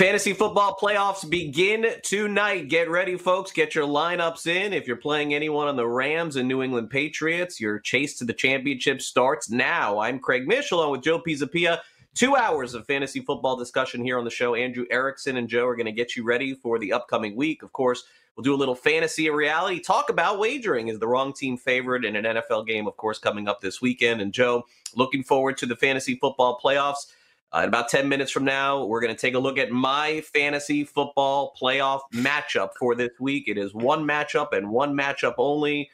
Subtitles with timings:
[0.00, 2.68] Fantasy football playoffs begin tonight.
[2.68, 3.52] Get ready, folks.
[3.52, 4.72] Get your lineups in.
[4.72, 8.32] If you're playing anyone on the Rams and New England Patriots, your chase to the
[8.32, 9.98] championship starts now.
[9.98, 11.80] I'm Craig Mish along with Joe Pisapia.
[12.14, 14.54] Two hours of fantasy football discussion here on the show.
[14.54, 17.62] Andrew Erickson and Joe are going to get you ready for the upcoming week.
[17.62, 19.80] Of course, we'll do a little fantasy and reality.
[19.80, 20.88] Talk about wagering.
[20.88, 24.22] Is the wrong team favored in an NFL game, of course, coming up this weekend?
[24.22, 24.64] And Joe,
[24.96, 27.08] looking forward to the fantasy football playoffs.
[27.52, 30.20] Uh, in about 10 minutes from now, we're going to take a look at my
[30.32, 33.48] fantasy football playoff matchup for this week.
[33.48, 35.90] It is one matchup and one matchup only.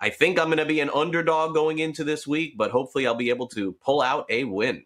[0.00, 3.14] I think I'm going to be an underdog going into this week, but hopefully I'll
[3.14, 4.84] be able to pull out a win.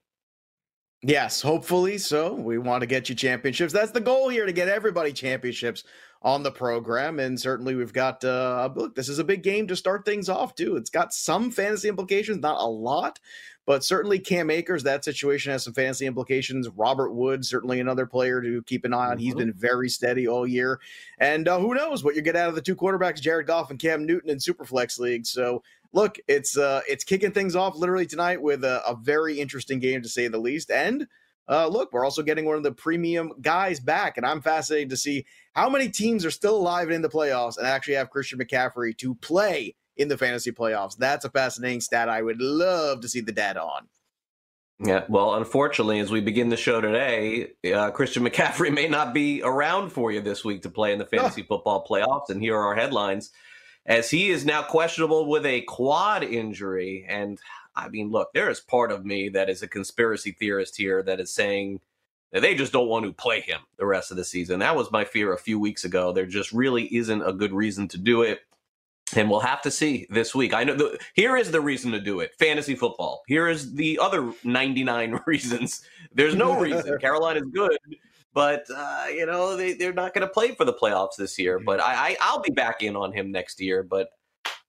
[1.03, 2.35] Yes, hopefully so.
[2.35, 3.73] We want to get you championships.
[3.73, 5.85] That's the goal here to get everybody championships
[6.23, 7.21] on the program.
[7.21, 10.57] And certainly we've got, uh, look, this is a big game to start things off,
[10.57, 10.77] too.
[10.77, 13.21] It's got some fantasy implications, not a lot,
[13.69, 16.71] but certainly Cam Akers, that situation has some fantasy implications.
[16.71, 19.19] Robert Wood, certainly another player to keep an eye on.
[19.19, 19.41] He's mm-hmm.
[19.41, 20.81] been very steady all year.
[21.19, 23.79] And uh, who knows what you get out of the two quarterbacks, Jared Goff and
[23.79, 25.27] Cam Newton in Superflex League.
[25.27, 25.63] So
[25.93, 30.01] look, it's uh, it's kicking things off literally tonight with a, a very interesting game
[30.01, 30.71] to say the least.
[30.71, 31.07] And
[31.47, 34.97] uh, look, we're also getting one of the premium guys back, and I'm fascinated to
[34.97, 38.97] see how many teams are still alive in the playoffs and actually have Christian McCaffrey
[38.97, 40.97] to play in the fantasy playoffs.
[40.97, 42.09] That's a fascinating stat.
[42.09, 43.89] I would love to see the data on.
[44.81, 49.43] Yeah, well, unfortunately, as we begin the show today, uh, Christian McCaffrey may not be
[49.43, 52.31] around for you this week to play in the fantasy football playoffs.
[52.31, 53.33] And here are our headlines
[53.87, 57.05] as he is now questionable with a quad injury.
[57.09, 57.41] And
[57.75, 61.19] I mean, look, there is part of me that is a conspiracy theorist here that
[61.19, 61.81] is saying
[62.33, 64.61] that they just don't want to play him the rest of the season.
[64.61, 66.13] That was my fear a few weeks ago.
[66.13, 68.43] There just really isn't a good reason to do it
[69.17, 70.55] and we'll have to see this week.
[70.55, 73.23] I know the, here is the reason to do it: fantasy football.
[73.27, 75.83] Here is the other ninety-nine reasons.
[76.13, 76.99] There's no reason.
[77.01, 77.79] Carolina is good,
[78.35, 81.59] but uh, you know they they're not going to play for the playoffs this year.
[81.59, 83.83] But I, I I'll be back in on him next year.
[83.83, 84.09] But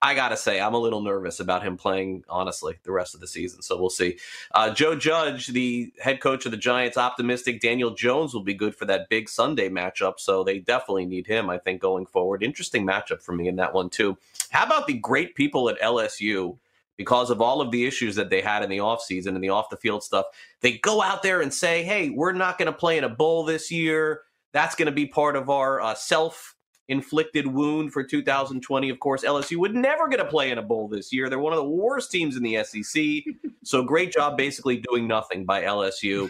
[0.02, 3.28] I gotta say, I'm a little nervous about him playing, honestly, the rest of the
[3.28, 3.62] season.
[3.62, 4.18] So we'll see.
[4.54, 8.74] Uh, Joe Judge, the head coach of the Giants, optimistic Daniel Jones will be good
[8.74, 10.14] for that big Sunday matchup.
[10.18, 12.44] So they definitely need him, I think, going forward.
[12.44, 14.18] Interesting matchup for me in that one, too.
[14.52, 16.58] How about the great people at LSU?
[16.96, 19.70] Because of all of the issues that they had in the offseason and the off
[19.70, 20.26] the field stuff,
[20.62, 23.44] they go out there and say, hey, we're not going to play in a bowl
[23.44, 24.22] this year.
[24.52, 26.56] That's going to be part of our uh, self
[26.90, 28.90] inflicted wound for 2020.
[28.90, 31.30] Of course, LSU would never get to play in a bowl this year.
[31.30, 33.24] They're one of the worst teams in the SEC.
[33.64, 36.30] so great job basically doing nothing by LSU.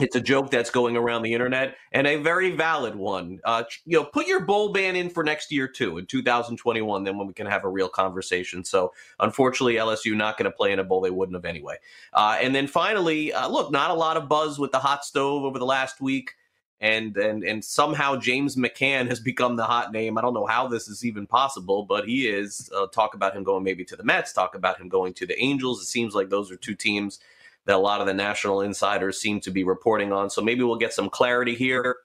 [0.00, 3.40] It's a joke that's going around the internet and a very valid one.
[3.44, 7.04] Uh, you know, put your bowl ban in for next year too, in 2021.
[7.04, 8.64] Then when we can have a real conversation.
[8.64, 11.02] So unfortunately, LSU not going to play in a bowl.
[11.02, 11.76] They wouldn't have anyway.
[12.14, 15.44] Uh, and then finally, uh, look, not a lot of buzz with the hot stove
[15.44, 16.36] over the last week
[16.82, 20.18] and and and somehow James McCann has become the hot name.
[20.18, 22.68] I don't know how this is even possible, but he is.
[22.74, 24.32] Uh, talk about him going maybe to the Mets.
[24.32, 25.80] Talk about him going to the Angels.
[25.80, 27.20] It seems like those are two teams
[27.66, 30.28] that a lot of the national insiders seem to be reporting on.
[30.28, 31.98] So maybe we'll get some clarity here.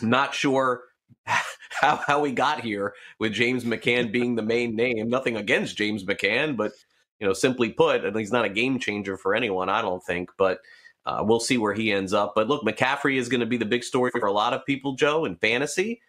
[0.00, 0.84] Not sure
[1.24, 5.08] how how we got here with James McCann being the main name.
[5.08, 6.70] Nothing against James McCann, but
[7.18, 9.68] you know, simply put, and he's not a game changer for anyone.
[9.68, 10.60] I don't think, but
[11.06, 12.32] uh, we'll see where he ends up.
[12.34, 14.94] But look, McCaffrey is going to be the big story for a lot of people,
[14.94, 16.00] Joe, in fantasy.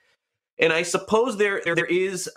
[0.60, 2.30] And I suppose there there is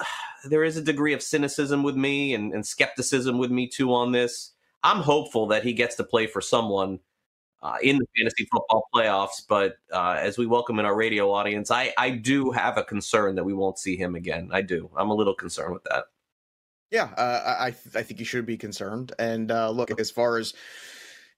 [0.45, 4.13] there is a degree of cynicism with me and, and skepticism with me too on
[4.13, 4.53] this.
[4.83, 7.01] I'm hopeful that he gets to play for someone
[7.63, 9.43] uh, in the fantasy football playoffs.
[9.49, 13.35] But uh, as we welcome in our radio audience, I, I do have a concern
[13.37, 14.51] that we won't see him again.
[14.53, 14.91] I do.
[14.97, 16.05] I'm a little concerned with that.
[16.91, 19.13] Yeah, uh, I I think you should be concerned.
[19.19, 20.55] And uh, look, as far as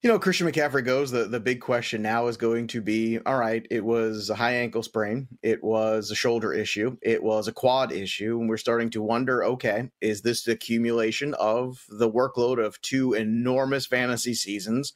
[0.03, 3.39] you know, Christian McCaffrey goes, the the big question now is going to be: All
[3.39, 7.53] right, it was a high ankle sprain, it was a shoulder issue, it was a
[7.53, 12.65] quad issue, and we're starting to wonder: Okay, is this the accumulation of the workload
[12.65, 14.93] of two enormous fantasy seasons?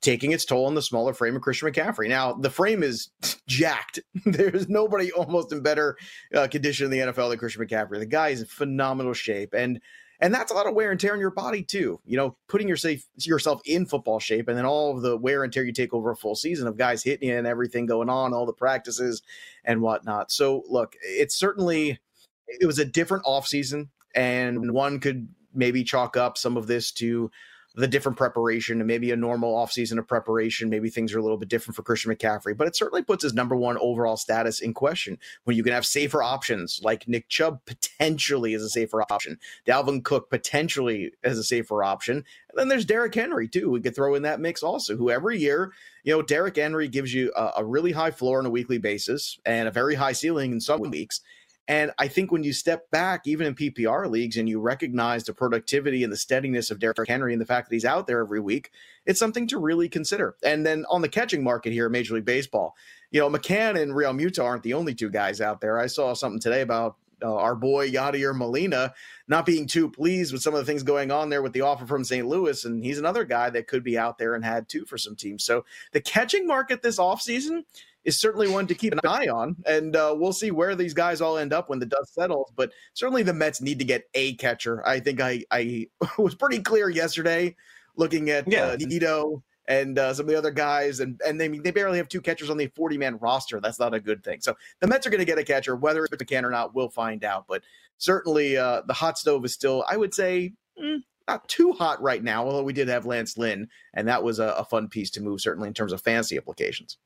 [0.00, 2.08] taking its toll on the smaller frame of Christian McCaffrey.
[2.08, 3.08] Now, the frame is
[3.48, 3.98] jacked.
[4.24, 5.96] There's nobody almost in better
[6.32, 7.98] uh, condition in the NFL than Christian McCaffrey.
[7.98, 9.54] The guy is in phenomenal shape.
[9.54, 9.80] And
[10.20, 12.00] and that's a lot of wear and tear on your body too.
[12.04, 15.52] You know, putting yourself yourself in football shape, and then all of the wear and
[15.52, 18.34] tear you take over a full season of guys hitting you and everything going on,
[18.34, 19.22] all the practices
[19.64, 20.30] and whatnot.
[20.32, 21.98] So, look, it's certainly
[22.46, 27.30] it was a different offseason, and one could maybe chalk up some of this to
[27.74, 30.68] the different preparation and maybe a normal offseason of preparation.
[30.68, 33.34] Maybe things are a little bit different for Christian McCaffrey, but it certainly puts his
[33.34, 37.60] number one overall status in question when you can have safer options like Nick Chubb
[37.66, 42.16] potentially as a safer option, Dalvin Cook potentially as a safer option.
[42.16, 42.24] And
[42.56, 43.70] then there's Derrick Henry too.
[43.70, 45.72] We could throw in that mix also, who every year,
[46.02, 49.38] you know, Derrick Henry gives you a, a really high floor on a weekly basis
[49.44, 51.20] and a very high ceiling in some weeks.
[51.68, 55.34] And I think when you step back, even in PPR leagues, and you recognize the
[55.34, 58.40] productivity and the steadiness of Derrick Henry and the fact that he's out there every
[58.40, 58.70] week,
[59.04, 60.34] it's something to really consider.
[60.42, 62.74] And then on the catching market here, in Major League Baseball,
[63.10, 65.78] you know, McCann and Realmuto aren't the only two guys out there.
[65.78, 68.94] I saw something today about uh, our boy Yadier Molina
[69.26, 71.86] not being too pleased with some of the things going on there with the offer
[71.86, 72.26] from St.
[72.26, 72.64] Louis.
[72.64, 75.44] And he's another guy that could be out there and had two for some teams.
[75.44, 77.64] So the catching market this offseason
[78.04, 79.56] is certainly one to keep an eye on.
[79.66, 82.52] And uh, we'll see where these guys all end up when the dust settles.
[82.56, 84.86] But certainly the Mets need to get a catcher.
[84.86, 87.54] I think I, I was pretty clear yesterday
[87.96, 88.66] looking at yeah.
[88.66, 92.08] uh, Nido and uh, some of the other guys, and and they they barely have
[92.08, 93.60] two catchers on the 40 man roster.
[93.60, 94.40] That's not a good thing.
[94.40, 96.88] So the Mets are going to get a catcher, whether it's McCann or not, we'll
[96.88, 97.44] find out.
[97.46, 97.62] But
[97.98, 102.24] certainly uh, the hot stove is still, I would say, mm, not too hot right
[102.24, 102.46] now.
[102.46, 105.42] Although we did have Lance Lynn, and that was a, a fun piece to move,
[105.42, 106.96] certainly in terms of fantasy implications.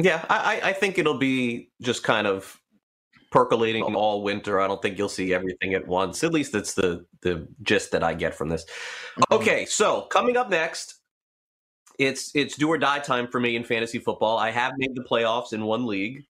[0.00, 2.60] Yeah, I, I think it'll be just kind of
[3.30, 4.60] percolating all winter.
[4.60, 6.22] I don't think you'll see everything at once.
[6.22, 8.64] At least that's the the gist that I get from this.
[8.64, 9.34] Mm-hmm.
[9.34, 10.94] Okay, so coming up next,
[11.98, 14.38] it's it's do or die time for me in fantasy football.
[14.38, 16.24] I have made the playoffs in one league,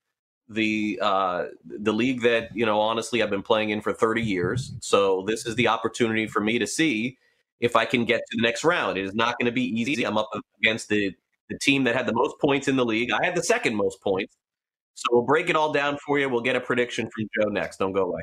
[0.49, 4.73] the uh, the league that you know honestly I've been playing in for 30 years.
[4.81, 7.19] So this is the opportunity for me to see
[7.61, 8.97] if I can get to the next round.
[8.97, 10.05] It is not going to be easy.
[10.05, 10.31] I'm up
[10.63, 11.13] against the
[11.49, 13.11] the team that had the most points in the league.
[13.13, 14.37] I had the second most points.
[14.95, 16.29] So we'll break it all down for you.
[16.29, 17.77] We'll get a prediction from Joe next.
[17.77, 18.21] Don't go away.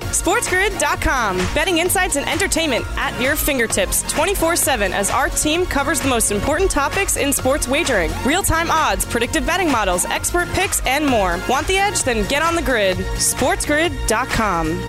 [0.00, 1.38] SportsGrid.com.
[1.54, 6.30] Betting insights and entertainment at your fingertips 24 7 as our team covers the most
[6.30, 11.40] important topics in sports wagering real time odds, predictive betting models, expert picks, and more.
[11.48, 12.02] Want the edge?
[12.02, 12.96] Then get on the grid.
[12.96, 14.88] SportsGrid.com.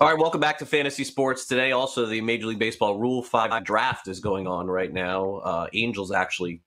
[0.00, 1.46] All right, welcome back to Fantasy Sports.
[1.46, 5.38] Today, also, the Major League Baseball Rule 5 draft is going on right now.
[5.38, 6.62] Uh, Angels actually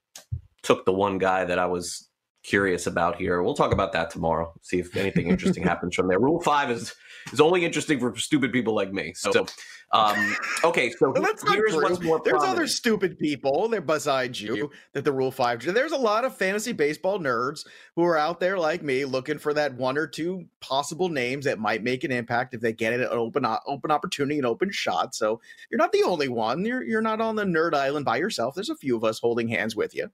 [0.60, 2.10] took the one guy that I was
[2.42, 3.42] curious about here.
[3.42, 6.20] We'll talk about that tomorrow, see if anything interesting happens from there.
[6.20, 6.94] Rule 5 is
[7.32, 9.12] is only interesting for stupid people like me.
[9.14, 9.46] So,
[9.92, 12.56] um, okay, so well, that's here's what's more There's prominent.
[12.56, 15.62] other stupid people there besides you that the Rule Five.
[15.62, 19.52] There's a lot of fantasy baseball nerds who are out there like me, looking for
[19.52, 23.00] that one or two possible names that might make an impact if they get it
[23.00, 25.14] an open open opportunity, an open shot.
[25.14, 26.64] So you're not the only one.
[26.64, 28.54] You're you're not on the nerd island by yourself.
[28.54, 30.10] There's a few of us holding hands with you.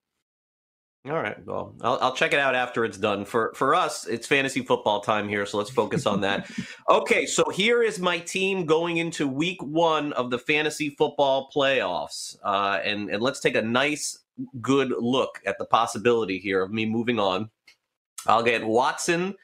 [1.07, 1.45] All right.
[1.47, 3.25] Well, I'll, I'll, check it out after it's done.
[3.25, 6.51] For for us, it's fantasy football time here, so let's focus on that.
[6.91, 12.37] okay, so here is my team going into week one of the fantasy football playoffs,
[12.43, 14.19] uh, and and let's take a nice,
[14.61, 17.49] good look at the possibility here of me moving on.
[18.27, 19.37] I'll get Watson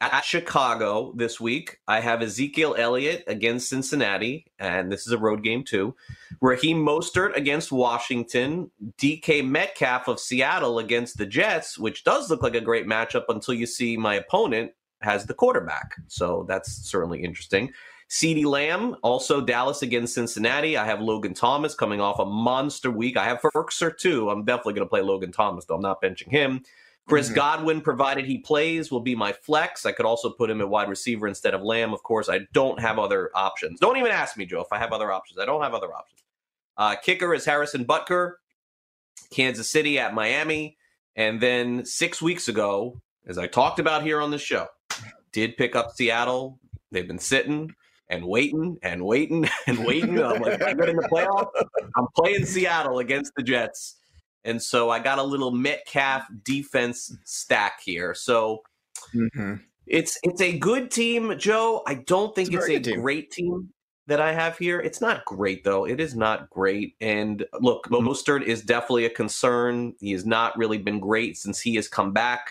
[0.00, 1.78] at Chicago this week.
[1.88, 5.94] I have Ezekiel Elliott against Cincinnati, and this is a road game too.
[6.40, 8.70] Raheem Mostert against Washington.
[8.96, 13.54] DK Metcalf of Seattle against the Jets, which does look like a great matchup until
[13.54, 15.94] you see my opponent has the quarterback.
[16.06, 17.72] So that's certainly interesting.
[18.08, 20.76] CeeDee Lamb, also Dallas against Cincinnati.
[20.78, 23.16] I have Logan Thomas coming off a monster week.
[23.18, 24.30] I have Firkser too.
[24.30, 26.62] I'm definitely going to play Logan Thomas, though I'm not benching him.
[27.08, 27.36] Chris mm-hmm.
[27.36, 29.86] Godwin, provided he plays, will be my flex.
[29.86, 31.94] I could also put him at wide receiver instead of Lamb.
[31.94, 33.80] Of course, I don't have other options.
[33.80, 35.38] Don't even ask me, Joe, if I have other options.
[35.38, 36.22] I don't have other options.
[36.76, 38.34] Uh, kicker is Harrison Butker,
[39.30, 40.76] Kansas City at Miami.
[41.16, 44.66] And then six weeks ago, as I talked about here on the show,
[45.32, 46.60] did pick up Seattle.
[46.92, 47.74] They've been sitting
[48.10, 50.22] and waiting and waiting and waiting.
[50.22, 51.48] I'm like, I'm in the playoff.
[51.96, 53.96] I'm playing Seattle against the Jets.
[54.44, 58.14] And so I got a little Metcalf defense stack here.
[58.14, 58.62] So
[59.14, 59.54] mm-hmm.
[59.86, 61.82] it's it's a good team, Joe.
[61.86, 63.00] I don't think it's, it's a, team.
[63.00, 63.70] great team
[64.06, 64.80] that I have here.
[64.80, 65.84] It's not great though.
[65.84, 66.94] It is not great.
[67.00, 68.08] And look, mm-hmm.
[68.08, 69.94] Mostert is definitely a concern.
[70.00, 72.50] He has not really been great since he has come back.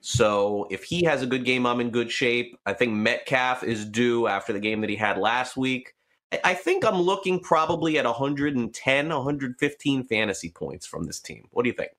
[0.00, 2.58] So if he has a good game, I'm in good shape.
[2.66, 5.94] I think Metcalf is due after the game that he had last week.
[6.44, 11.48] I think I'm looking probably at 110, 115 fantasy points from this team.
[11.52, 11.92] What do you think?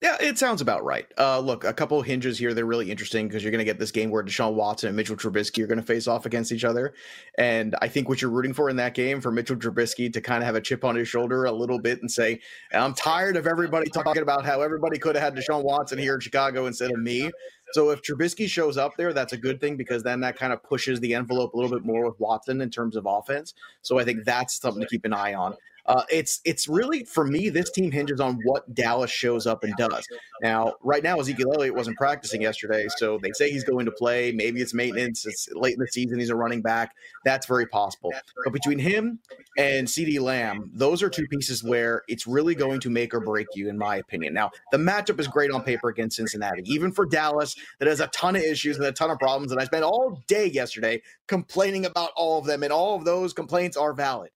[0.00, 1.06] Yeah, it sounds about right.
[1.18, 2.54] Uh, look, a couple hinges here.
[2.54, 5.16] They're really interesting because you're going to get this game where Deshaun Watson and Mitchell
[5.16, 6.94] Trubisky are going to face off against each other.
[7.36, 10.40] And I think what you're rooting for in that game for Mitchell Trubisky to kind
[10.40, 12.38] of have a chip on his shoulder a little bit and say,
[12.72, 16.20] I'm tired of everybody talking about how everybody could have had Deshaun Watson here in
[16.20, 17.32] Chicago instead of me.
[17.72, 20.62] So if Trubisky shows up there, that's a good thing because then that kind of
[20.62, 23.54] pushes the envelope a little bit more with Watson in terms of offense.
[23.82, 25.54] So I think that's something to keep an eye on.
[25.88, 27.48] Uh, it's it's really for me.
[27.48, 30.06] This team hinges on what Dallas shows up and does.
[30.42, 34.30] Now, right now, Ezekiel Elliott wasn't practicing yesterday, so they say he's going to play.
[34.30, 35.26] Maybe it's maintenance.
[35.26, 36.18] It's late in the season.
[36.18, 36.94] He's a running back.
[37.24, 38.12] That's very possible.
[38.44, 39.18] But between him
[39.56, 43.46] and CeeDee Lamb, those are two pieces where it's really going to make or break
[43.54, 44.34] you, in my opinion.
[44.34, 48.08] Now, the matchup is great on paper against Cincinnati, even for Dallas that has a
[48.08, 49.52] ton of issues and a ton of problems.
[49.52, 53.32] And I spent all day yesterday complaining about all of them, and all of those
[53.32, 54.30] complaints are valid.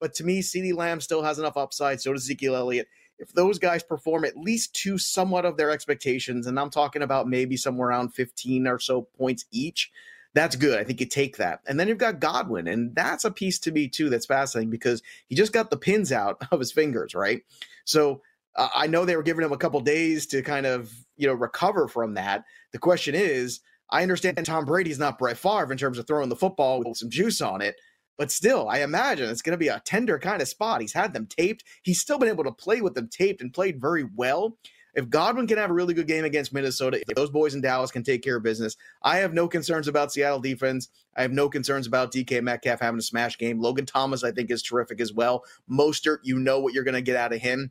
[0.00, 2.00] But to me, CeeDee Lamb still has enough upside.
[2.00, 2.88] So does Ezekiel Elliott.
[3.18, 7.28] If those guys perform at least to somewhat of their expectations, and I'm talking about
[7.28, 9.90] maybe somewhere around 15 or so points each,
[10.36, 10.78] that's good.
[10.78, 11.60] I think you take that.
[11.66, 15.02] And then you've got Godwin, and that's a piece to me too that's fascinating because
[15.28, 17.42] he just got the pins out of his fingers, right?
[17.86, 18.20] So
[18.54, 21.32] uh, I know they were giving him a couple days to kind of you know
[21.32, 22.44] recover from that.
[22.72, 23.60] The question is,
[23.90, 27.10] I understand Tom Brady's not Brett Favre in terms of throwing the football with some
[27.10, 27.76] juice on it,
[28.16, 30.80] but still, I imagine it's going to be a tender kind of spot.
[30.80, 31.64] He's had them taped.
[31.82, 34.58] He's still been able to play with them taped and played very well.
[34.94, 37.90] If Godwin can have a really good game against Minnesota, if those boys in Dallas
[37.90, 40.88] can take care of business, I have no concerns about Seattle defense.
[41.14, 43.60] I have no concerns about DK Metcalf having a smash game.
[43.60, 45.44] Logan Thomas, I think, is terrific as well.
[45.70, 47.70] Mostert, you know what you're going to get out of him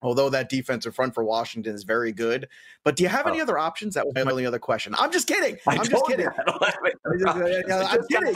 [0.00, 2.48] although that defensive front for Washington is very good.
[2.84, 3.42] But do you have any oh.
[3.42, 3.94] other options?
[3.94, 4.94] That was my only other question.
[4.96, 5.56] I'm just kidding.
[5.66, 6.28] I'm just kidding.
[6.28, 8.34] I'm kidding.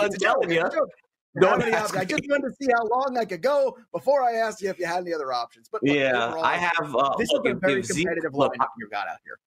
[1.36, 1.72] I'm telling you.
[1.72, 4.70] Don't I just wanted to see how long I could go before I asked you
[4.70, 5.68] if you had any other options.
[5.70, 6.94] But look, yeah, overall, I have.
[6.94, 9.38] Uh, this look, is a very competitive Zeke, lineup you got out here.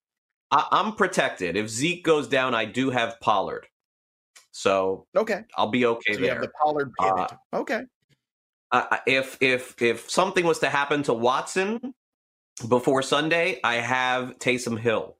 [0.50, 1.56] I, I'm protected.
[1.56, 3.66] If Zeke goes down, I do have Pollard.
[4.50, 6.24] So okay, I'll be okay so there.
[6.24, 7.32] You have the Pollard pivot.
[7.52, 7.82] Uh, okay.
[8.72, 11.94] Uh, if if if something was to happen to Watson
[12.68, 15.16] before Sunday, I have Taysom Hill.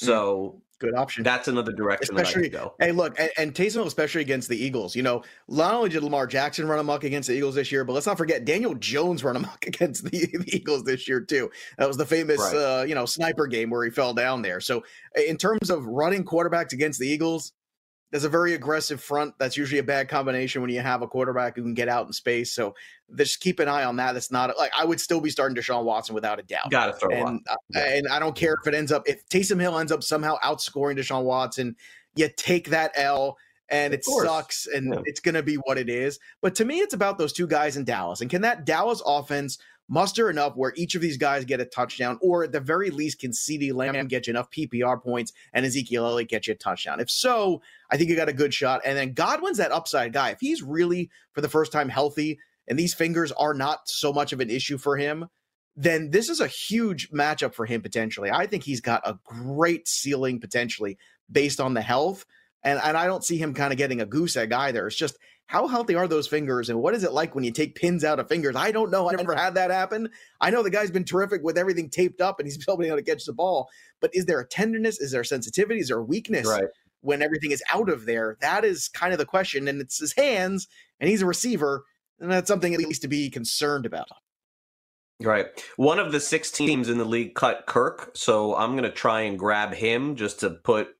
[0.00, 0.06] Hmm.
[0.06, 1.22] So good option.
[1.22, 2.74] That's another direction especially, that I go.
[2.80, 4.96] Hey, look, and, and Taysom, especially against the Eagles.
[4.96, 7.92] You know, not only did Lamar Jackson run amok against the Eagles this year, but
[7.92, 11.50] let's not forget Daniel Jones run amok against the, the Eagles this year too.
[11.78, 12.56] That was the famous, right.
[12.56, 14.60] uh, you know, sniper game where he fell down there.
[14.60, 14.82] So,
[15.14, 17.52] in terms of running quarterbacks against the Eagles,
[18.10, 19.34] there's a very aggressive front.
[19.38, 22.12] That's usually a bad combination when you have a quarterback who can get out in
[22.12, 22.52] space.
[22.52, 22.74] So
[23.14, 24.12] just keep an eye on that.
[24.12, 26.70] That's not like I would still be starting Deshaun Watson without a doubt.
[26.70, 29.60] Got to throw and, uh, and I don't care if it ends up if Taysom
[29.60, 31.76] Hill ends up somehow outscoring Deshaun Watson.
[32.16, 33.38] You take that L
[33.68, 35.00] and it sucks and yeah.
[35.04, 36.18] it's going to be what it is.
[36.40, 38.20] But to me, it's about those two guys in Dallas.
[38.20, 39.58] And can that Dallas offense
[39.90, 43.18] muster enough where each of these guys get a touchdown, or at the very least,
[43.18, 47.00] can CeeDee Lamb get you enough PPR points and Ezekiel Elliott get you a touchdown?
[47.00, 48.80] If so, I think you got a good shot.
[48.86, 50.30] And then Godwin's that upside guy.
[50.30, 54.32] If he's really, for the first time, healthy and these fingers are not so much
[54.32, 55.28] of an issue for him,
[55.74, 58.30] then this is a huge matchup for him potentially.
[58.30, 60.98] I think he's got a great ceiling potentially
[61.30, 62.24] based on the health.
[62.62, 64.86] And, and I don't see him kind of getting a goose egg either.
[64.86, 65.16] It's just
[65.50, 68.20] how healthy are those fingers and what is it like when you take pins out
[68.20, 68.54] of fingers?
[68.54, 69.10] I don't know.
[69.10, 70.08] I never had that happen.
[70.40, 72.98] I know the guy's been terrific with everything taped up and he's still been able
[72.98, 73.68] to catch the ball.
[74.00, 75.00] But is there a tenderness?
[75.00, 75.80] Is there sensitivity?
[75.80, 76.68] Is there a weakness Right.
[77.00, 78.36] when everything is out of there?
[78.40, 79.66] That is kind of the question.
[79.66, 80.68] And it's his hands
[81.00, 81.82] and he's a receiver.
[82.20, 84.06] And that's something at least to be concerned about.
[85.20, 85.46] Right.
[85.76, 89.22] One of the six teams in the league cut Kirk, so I'm going to try
[89.22, 90.90] and grab him just to put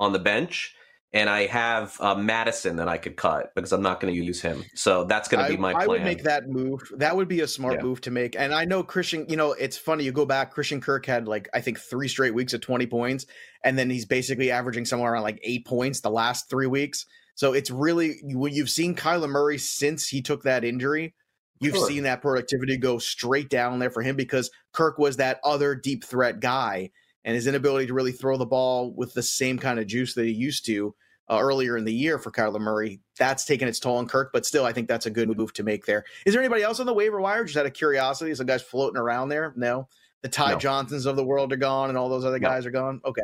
[0.00, 0.74] on the bench.
[1.12, 4.40] And I have uh, Madison that I could cut because I'm not going to use
[4.40, 4.64] him.
[4.74, 5.88] So that's going to be I, my I plan.
[5.88, 6.80] would make that move.
[6.98, 7.82] That would be a smart Yeah.
[7.82, 8.36] move to make.
[8.38, 10.04] And I know Christian, you know, it's funny.
[10.04, 13.26] You go back, Christian Kirk had like, I think three straight weeks of 20 points.
[13.64, 17.06] And then he's basically averaging somewhere around like eight points the last three weeks.
[17.34, 21.14] So it's really, when you've seen Kyler Murray since he took that injury,
[21.58, 21.88] you've Sure.
[21.88, 26.04] seen that productivity go straight down there for him because Kirk was that other deep
[26.04, 26.90] threat guy.
[27.24, 30.24] And his inability to really throw the ball with the same kind of juice that
[30.24, 30.94] he used to
[31.30, 33.00] uh, earlier in the year for Kyler Murray.
[33.18, 35.62] That's taken its toll on Kirk, but still, I think that's a good move to
[35.62, 36.04] make there.
[36.24, 37.44] Is there anybody else on the waiver wire?
[37.44, 39.52] Just out of curiosity, some guys floating around there?
[39.56, 39.86] No.
[40.22, 40.58] The Ty No.
[40.58, 42.48] Johnsons of the world are gone, and all those other No.
[42.48, 43.00] guys are gone.
[43.04, 43.22] Okay.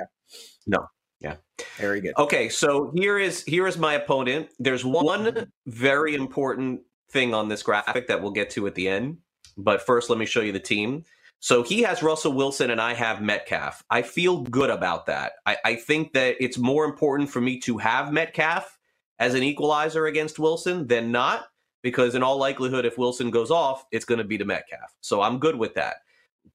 [0.66, 0.86] No.
[1.20, 1.36] Yeah.
[1.78, 2.12] Very good.
[2.18, 4.50] Okay, so here is here is my opponent.
[4.58, 9.18] There's one very important thing on this graphic that we'll get to at the end.
[9.56, 11.04] But first, let me show you the team.
[11.40, 13.82] So he has Russell Wilson and I have Metcalf.
[13.90, 15.34] I feel good about that.
[15.44, 18.78] I, I think that it's more important for me to have Metcalf
[19.18, 21.46] as an equalizer against Wilson than not,
[21.82, 24.94] because in all likelihood, if Wilson goes off, it's going to be to Metcalf.
[25.00, 25.96] So I'm good with that.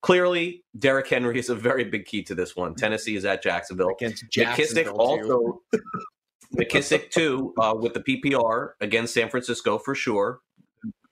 [0.01, 2.75] Clearly, Derrick Henry is a very big key to this one.
[2.75, 3.89] Tennessee is at Jacksonville.
[3.89, 4.99] Against McKissic Jacksonville, too.
[4.99, 5.61] also
[6.55, 10.39] McKissic too uh, with the PPR against San Francisco for sure.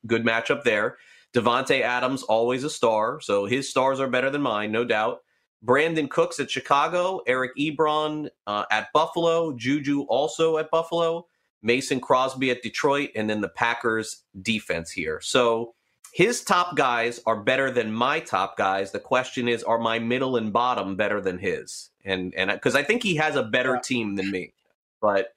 [0.07, 0.97] Good matchup there.
[1.33, 5.19] Davante Adams always a star, so his stars are better than mine, no doubt.
[5.65, 11.27] Brandin Cooks at Chicago, Eric Ebron uh, at Buffalo, Juju also at Buffalo,
[11.61, 15.19] Mason Crosby at Detroit, and then the Packers defense here.
[15.21, 15.75] So
[16.13, 18.91] his top guys are better than my top guys.
[18.91, 21.89] The question is, are my middle and bottom better than his?
[22.05, 24.53] And and because I think he has a better team than me,
[25.01, 25.33] but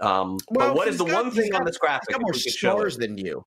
[0.00, 2.08] um, Well, but what is the got- one thing got- on this graphic?
[2.08, 3.46] He's got more stars than you.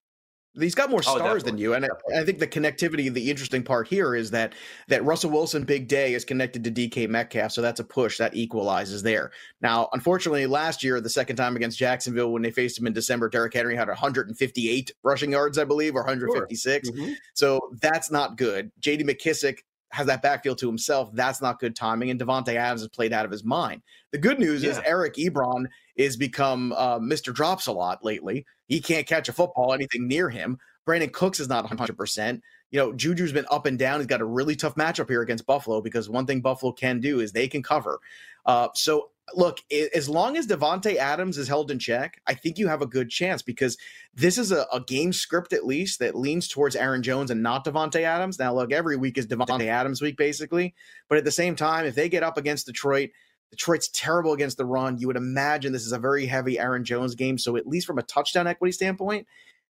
[0.60, 1.90] He's got more Oh, stars than you, and I.
[2.20, 3.12] I think the connectivity.
[3.12, 4.54] The interesting part here is that
[4.88, 8.36] that Russell Wilson big day is connected to DK Metcalf, so that's a push that
[8.36, 9.32] equalizes there.
[9.62, 13.30] Now, unfortunately, last year, the second time against Jacksonville, when they faced him in December,
[13.30, 16.90] Derrick Henry had 158 rushing yards, I believe, or 156.
[16.90, 17.16] Mhm.
[17.34, 18.72] So that's not good.
[18.80, 19.60] JD McKissic
[19.94, 21.12] has that backfield to himself.
[21.14, 22.10] That's not good timing.
[22.10, 23.84] And Davante Adams has played out of his mind.
[24.12, 27.32] The good news is Eric Ebron is become uh, Mr.
[27.32, 28.44] Drops a lot lately.
[28.68, 30.58] He can't catch a football anything near him.
[30.88, 32.42] Brandin Cooks is not 100%.
[32.72, 34.00] You know, Juju's been up and down.
[34.00, 37.20] He's got a really tough matchup here against Buffalo because one thing Buffalo can do
[37.20, 38.00] is they can cover.
[38.48, 39.60] Uh, so, look,
[39.96, 43.10] as long as Davante Adams is held in check, I think you have a good
[43.10, 43.78] chance because
[44.14, 47.66] this is a, a game script at least that leans towards Aaron Jones and not
[47.66, 48.38] Davante Adams.
[48.38, 50.76] Now, look, every week is Davante Adams week, basically.
[51.10, 53.12] But at the same time, if they get up against Detroit,
[53.50, 54.98] Detroit's terrible against the run.
[54.98, 57.38] You would imagine this is a very heavy Aaron Jones game.
[57.38, 59.28] So, at least from a touchdown equity standpoint,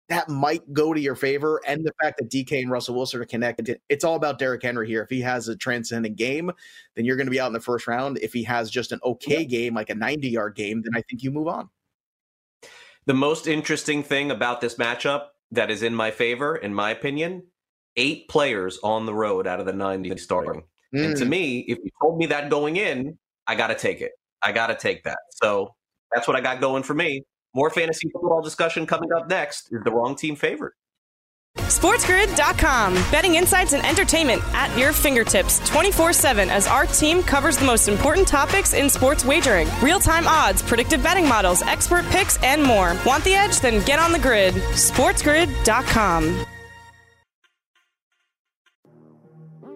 [0.08, 1.60] that might go to your favor.
[1.66, 4.86] And the fact that DK and Russell Wilson are connected, it's all about Derrick Henry
[4.86, 5.02] here.
[5.02, 6.50] If he has a transcendent game,
[6.96, 8.18] then you're going to be out in the first round.
[8.18, 11.22] If he has just an okay game, like a 90 yard game, then I think
[11.22, 11.70] you move on.
[13.06, 17.44] The most interesting thing about this matchup that is in my favor, in my opinion,
[17.96, 20.62] eight players on the road out of the 90 starting.
[20.92, 21.28] And to Mm.
[21.28, 24.12] me, if you told me that going in, I got to take it.
[24.42, 25.18] I got to take that.
[25.30, 25.74] So
[26.12, 27.24] that's what I got going for me.
[27.54, 29.72] More fantasy football discussion coming up next.
[29.72, 30.72] Is the wrong team favored?
[31.58, 32.94] SportsGrid.com.
[33.10, 37.88] Betting insights and entertainment at your fingertips 24 7 as our team covers the most
[37.88, 42.96] important topics in sports wagering real time odds, predictive betting models, expert picks, and more.
[43.04, 43.60] Want the edge?
[43.60, 44.54] Then get on the grid.
[44.54, 46.46] SportsGrid.com.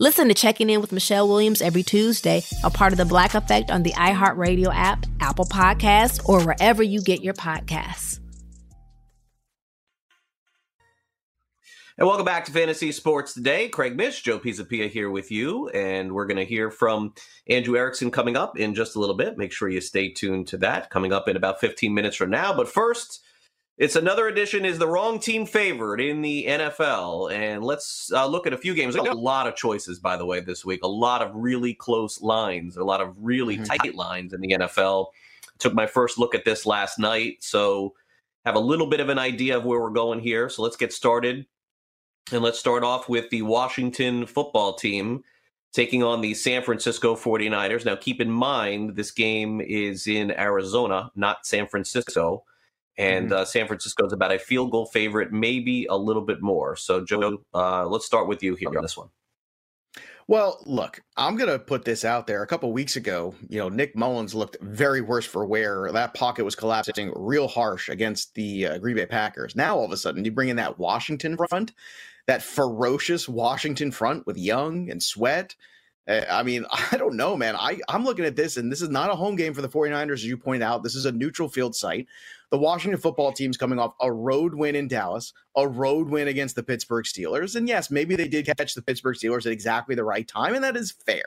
[0.00, 3.70] Listen to Checking In with Michelle Williams every Tuesday, a part of the Black Effect
[3.70, 8.18] on the iHeartRadio app, Apple Podcasts, or wherever you get your podcasts.
[11.96, 13.68] And welcome back to Fantasy Sports Today.
[13.68, 15.68] Craig Mish, Joe Pisapia here with you.
[15.68, 17.14] And we're going to hear from
[17.48, 19.38] Andrew Erickson coming up in just a little bit.
[19.38, 22.52] Make sure you stay tuned to that coming up in about 15 minutes from now.
[22.52, 23.23] But first,
[23.76, 27.32] it's another edition is the wrong team favored in the NFL.
[27.32, 28.94] And let's uh, look at a few games.
[28.94, 30.80] a lot of choices, by the way, this week.
[30.84, 33.64] A lot of really close lines, a lot of really mm-hmm.
[33.64, 35.06] tight lines in the NFL.
[35.58, 37.38] Took my first look at this last night.
[37.40, 37.94] So
[38.44, 40.48] have a little bit of an idea of where we're going here.
[40.48, 41.46] So let's get started.
[42.32, 45.24] And let's start off with the Washington football team
[45.72, 47.84] taking on the San Francisco 49ers.
[47.84, 52.44] Now, keep in mind, this game is in Arizona, not San Francisco.
[52.96, 53.42] And mm-hmm.
[53.42, 56.76] uh, San Francisco is about a field goal favorite, maybe a little bit more.
[56.76, 59.08] So, Joe, uh, let's start with you here on this one.
[60.26, 62.42] Well, look, I'm going to put this out there.
[62.42, 65.90] A couple weeks ago, you know, Nick Mullens looked very worse for wear.
[65.92, 69.54] That pocket was collapsing real harsh against the uh, Green Bay Packers.
[69.54, 71.72] Now, all of a sudden, you bring in that Washington front
[72.26, 75.54] that ferocious Washington front with Young and Sweat.
[76.06, 77.56] Uh, I mean, I don't know, man.
[77.56, 80.12] I, I'm looking at this, and this is not a home game for the 49ers,
[80.12, 80.82] as you point out.
[80.82, 82.06] This is a neutral field site.
[82.54, 86.54] The Washington football team's coming off a road win in Dallas, a road win against
[86.54, 87.56] the Pittsburgh Steelers.
[87.56, 90.62] And yes, maybe they did catch the Pittsburgh Steelers at exactly the right time, and
[90.62, 91.24] that is fair.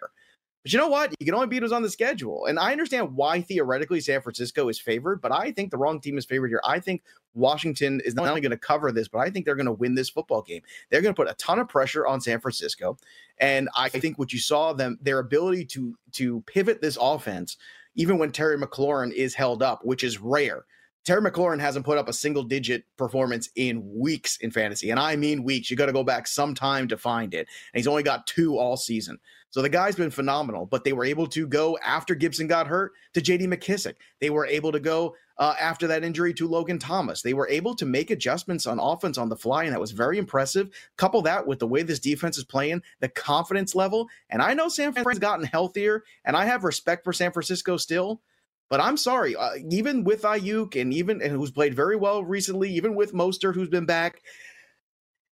[0.64, 1.14] But you know what?
[1.20, 2.46] You can only beat us on the schedule.
[2.46, 6.18] And I understand why theoretically San Francisco is favored, but I think the wrong team
[6.18, 6.62] is favored here.
[6.64, 9.66] I think Washington is not only going to cover this, but I think they're going
[9.66, 10.62] to win this football game.
[10.90, 12.98] They're going to put a ton of pressure on San Francisco.
[13.38, 17.58] And I think what you saw them, their ability to to pivot this offense,
[17.96, 20.64] even when Terry McLaurin is held up, which is rare.
[21.08, 24.90] Terry McLaurin hasn't put up a single digit performance in weeks in fantasy.
[24.90, 25.72] And I mean weeks.
[25.72, 27.48] You got to go back some time to find it.
[27.72, 29.18] And he's only got two all season.
[29.50, 32.92] So the guy's been phenomenal, but they were able to go after Gibson got hurt
[33.14, 33.94] to JD McKissic.
[34.20, 37.22] They were able to go uh, after that injury to Logan Thomas.
[37.22, 40.18] They were able to make adjustments on offense on the fly, and that was very
[40.18, 40.70] impressive.
[40.98, 44.10] Couple that with the way this defense is playing, the confidence level.
[44.30, 48.20] And I know San Francisco's gotten healthier, and I have respect for San Francisco still.
[48.70, 52.72] But I'm sorry, uh, even with Aiyuk and even and who's played very well recently,
[52.72, 54.22] even with Mostert who's been back,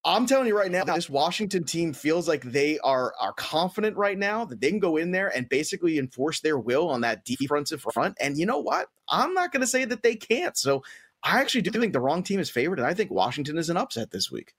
[0.06, 4.18] I'm telling you right now, this Washington team feels like they are are confident right
[4.18, 7.82] now that they can go in there and basically enforce their will on that defensive
[7.82, 8.16] front.
[8.22, 8.88] And you know what?
[9.10, 10.56] I'm not going to say that they can't.
[10.56, 10.84] So
[11.24, 13.78] I actually do think the wrong team is favored, and I think Washington is an
[13.78, 14.54] upset this week.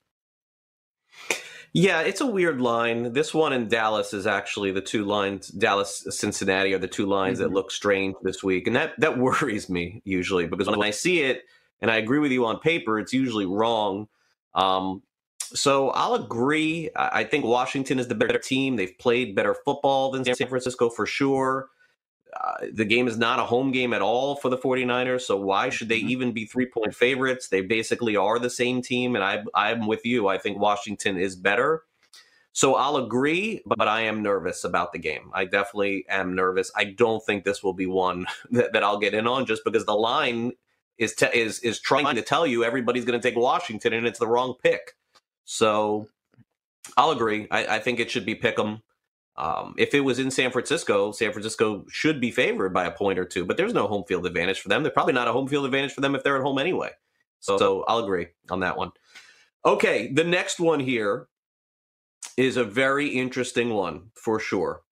[1.79, 3.13] Yeah, it's a weird line.
[3.13, 5.49] This one in Dallas is actually the two lines.
[5.49, 7.49] Dallas, Cincinnati are the two lines mm-hmm.
[7.49, 11.21] that look strange this week, and that that worries me usually because when I see
[11.21, 11.43] it,
[11.83, 14.09] and I agree with you on paper, it's usually wrong.
[14.55, 15.03] Um,
[15.39, 16.89] so I'll agree.
[16.97, 18.77] I think Washington is the better team.
[18.77, 21.69] They've played better football than San Francisco for sure.
[22.37, 25.23] Uh, the game is not a home game at all for the 49ers.
[25.23, 26.11] So why should they mm-hmm.
[26.11, 27.49] even be three point favorites?
[27.49, 29.15] They basically are the same team.
[29.15, 30.29] And I, I'm with you.
[30.29, 31.83] I think Washington is better.
[32.53, 35.31] So I'll agree, but I am nervous about the game.
[35.35, 36.73] I definitely am nervous.
[36.75, 39.85] I don't think this will be one that, that I'll get in on just because
[39.85, 40.53] the line
[40.99, 44.19] is, te- is, is trying to tell you everybody's going to take Washington and it's
[44.19, 44.97] the wrong pick.
[45.45, 46.09] So
[46.97, 47.47] I'll agree.
[47.51, 48.81] I, I think it should be Pick'em.
[49.39, 53.19] Um, if it was in San Francisco, San Francisco should be favored by a point
[53.19, 54.83] or two, but there's no home field advantage for them.
[54.83, 56.91] They're probably not a home field advantage for them if they're at home anyway.
[57.41, 58.93] So, so I'll agree on that one.
[59.65, 61.29] Okay, the next one here
[62.37, 64.83] is a very interesting one for sure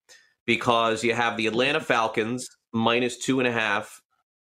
[0.45, 4.01] because you have the Atlanta Falcons minus two and a half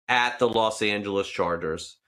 [0.08, 1.98] at the Los Angeles Chargers.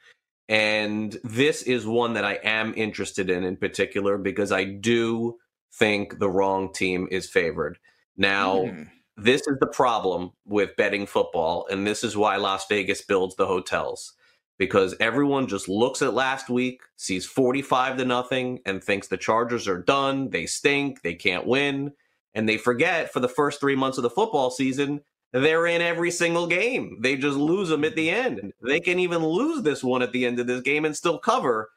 [0.48, 5.37] And this is one that I am interested in in particular because I do
[5.79, 7.79] think the wrong team is favored.
[8.17, 8.88] Now, mm.
[9.17, 13.47] this is the problem with betting football, and this is why Las Vegas builds the
[13.47, 14.14] hotels
[14.59, 19.69] because everyone just looks at last week, sees 45 to nothing, and thinks the Chargers
[19.69, 21.93] are done, they stink, they can't win.
[22.35, 25.01] And they forget for the first three months of the football season,
[25.33, 26.99] they're in every single game.
[27.01, 28.53] They just lose them at the end.
[28.62, 31.71] They can even lose this one at the end of this game and still cover.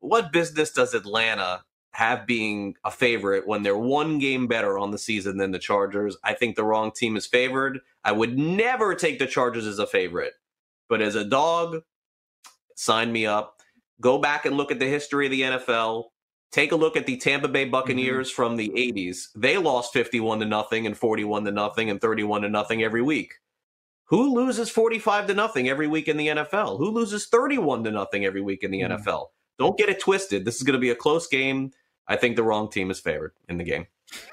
[0.00, 1.64] What business does Atlanta
[2.00, 6.16] have being a favorite when they're one game better on the season than the Chargers?
[6.24, 7.80] I think the wrong team is favored.
[8.02, 10.32] I would never take the Chargers as a favorite.
[10.88, 11.82] But as a dog,
[12.74, 13.60] sign me up.
[14.00, 16.04] Go back and look at the history of the NFL.
[16.50, 17.72] Take a look at the Tampa Bay mm-hmm.
[17.72, 18.34] Buccaneers mm-hmm.
[18.34, 19.28] from the 80s.
[19.36, 23.34] They lost 51 to nothing and 41 to nothing and 31 to nothing every week.
[24.06, 26.78] Who loses 45 to nothing every week in the NFL?
[26.78, 28.98] Who loses 31 to nothing every week in the mm.
[28.98, 29.26] NFL?
[29.58, 30.46] Don't get it twisted.
[30.46, 31.72] This is going to be a close game.
[32.06, 33.86] I think the wrong team is favored in the game.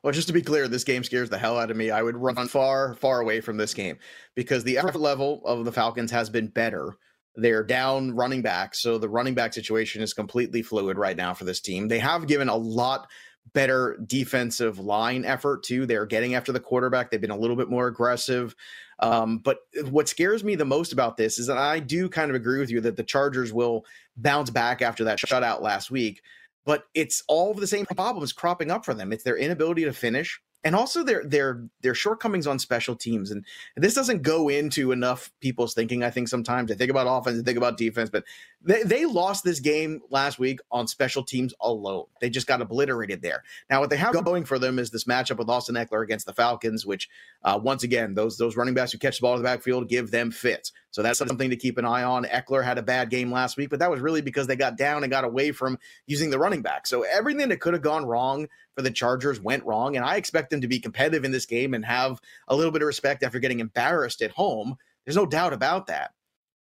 [0.00, 1.90] Well, just to be clear, this game scares the hell out of me.
[1.90, 3.98] I would run far, far away from this game
[4.36, 6.94] because the effort level of the Falcons has been better.
[7.34, 11.44] They're down running back, so the running back situation is completely fluid right now for
[11.44, 11.88] this team.
[11.88, 13.08] They have given a lot
[13.52, 15.86] better defensive line effort too.
[15.86, 17.10] They're getting after the quarterback.
[17.10, 18.54] They've been a little bit more aggressive.
[18.98, 19.58] Um, but
[19.90, 22.70] what scares me the most about this is that I do kind of agree with
[22.70, 23.84] you that the Chargers will
[24.16, 26.22] bounce back after that shutout last week
[26.66, 29.12] but it's all the same problems cropping up for them.
[29.12, 33.44] It's their inability to finish and also their their their shortcomings on special teams and
[33.76, 36.68] this doesn't go into enough people's thinking i think sometimes.
[36.68, 38.24] They think about offense and think about defense but
[38.62, 42.06] they, they lost this game last week on special teams alone.
[42.20, 43.44] They just got obliterated there.
[43.70, 46.34] Now what they have going for them is this matchup with austin Ekeler against the
[46.34, 47.08] falcons which
[47.44, 50.10] uh, once again those those running backs who catch the ball in the backfield give
[50.10, 53.30] them fits so that's something to keep an eye on Ekeler had a bad game
[53.30, 56.30] last week but that was really because they got down and got away from using
[56.30, 59.96] the running back so everything that could have gone wrong for the Chargers went wrong.
[59.96, 62.82] And I expect them to be competitive in this game and have a little bit
[62.82, 64.76] of respect after getting embarrassed at home.
[65.04, 66.12] There's no doubt about that.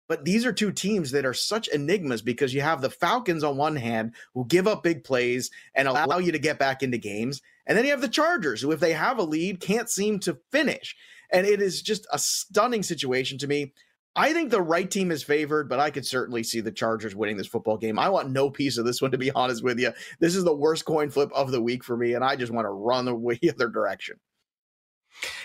[0.08, 3.56] But these are two teams that are such enigmas because you have the Falcons on
[3.56, 7.40] one hand who give up big plays and allow you to get back into games.
[7.64, 10.36] And then you have the Chargers who, if they have a lead, can't seem to
[10.50, 10.96] finish.
[11.30, 13.72] And it is just a stunning situation to me.
[14.16, 17.36] I think the right team is favored, but I could certainly see the Chargers winning
[17.36, 17.98] this football game.
[17.98, 19.92] I want no piece of this one, to be honest with you.
[20.18, 22.66] This is the worst coin flip of the week for me, and I just want
[22.66, 23.04] to run
[23.40, 24.16] the other direction.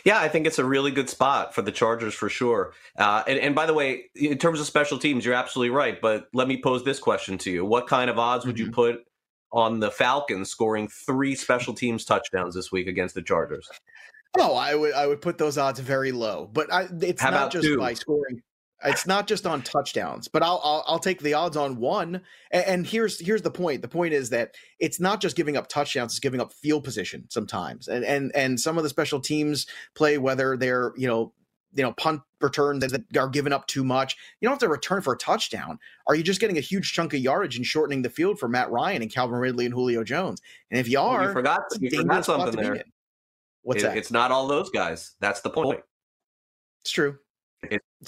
[0.04, 2.74] Yeah, I think it's a really good spot for the Chargers for sure.
[2.98, 6.00] Uh, and, and, by the way, in terms of special teams, you're absolutely right.
[6.00, 8.66] But let me pose this question to you: What kind of odds would mm-hmm.
[8.66, 9.00] you put
[9.52, 13.68] on the Falcons scoring three special teams touchdowns this week against the Chargers?
[14.38, 16.50] Oh, I would I would put those odds very low.
[16.54, 17.80] But I, it's How not just two?
[17.80, 18.42] by scoring
[18.84, 22.22] it's not just on touchdowns, but I'll, I'll, I'll take the odds on one.
[22.52, 23.82] And, and, here's here's the point.
[23.82, 27.26] The point is that it's not just giving up touchdowns; it's giving up field position
[27.30, 27.88] sometimes.
[27.88, 31.34] And and and some of the special teams play whether they're you know
[31.74, 34.18] you know punt returns that are given up too much.
[34.40, 35.80] You don't have to return for a touchdown.
[36.08, 38.70] Are you just getting a huge chunk of yardage and shortening the field for Matt
[38.72, 40.42] Ryan and Calvin Ridley and Julio Jones?
[40.70, 42.84] And if you are, well, you forgot, you forgot something there.
[43.64, 43.98] What's it, that?
[43.98, 45.14] It's not all those guys.
[45.20, 45.82] That's the point.
[46.84, 47.18] It's true.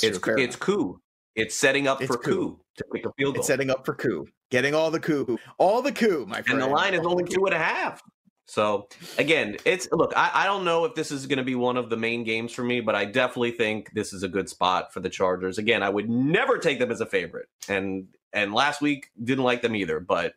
[0.04, 1.00] It, it's it's, it's Koo.
[1.36, 2.32] It's setting up it's for Koo.
[2.32, 3.40] Koo to pick a field goal.
[3.40, 4.26] It's setting up for Koo.
[4.50, 6.62] Getting all the Koo, all the Koo, my friend.
[6.62, 8.02] And the line is only two and a half.
[8.48, 10.14] So again, it's look.
[10.16, 12.54] I, I don't know if this is going to be one of the main games
[12.54, 15.58] for me, but I definitely think this is a good spot for the Chargers.
[15.58, 19.62] Again, I would never take them as a favorite, and and last week didn't like
[19.62, 20.00] them either.
[20.00, 20.36] But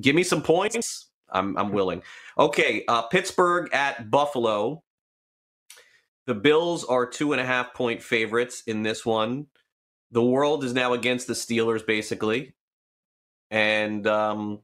[0.00, 1.10] give me some points.
[1.28, 2.02] I'm I'm willing.
[2.38, 4.82] Okay, uh, Pittsburgh at Buffalo.
[6.28, 9.46] The Bills are two and a half point favorites in this one.
[10.10, 12.54] The world is now against the Steelers, basically.
[13.50, 14.60] And, um,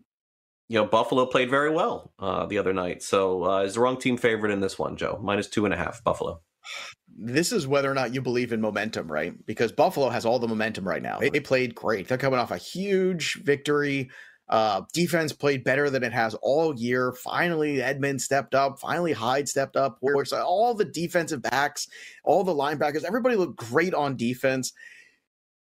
[0.68, 3.02] you know, Buffalo played very well uh, the other night.
[3.02, 5.18] So uh, is the wrong team favorite in this one, Joe?
[5.22, 6.42] Minus two and a half, Buffalo.
[7.16, 9.32] This is whether or not you believe in momentum, right?
[9.46, 11.18] Because Buffalo has all the momentum right now.
[11.18, 12.08] They, played great.
[12.08, 14.10] They're coming off a huge victory
[14.48, 17.12] uh, defense played better than it has all year.
[17.12, 18.78] Finally, Edmund stepped up.
[18.78, 19.98] Finally, Hyde stepped up.
[20.02, 21.88] All the defensive backs,
[22.24, 24.72] all the linebackers, everybody looked great on defense.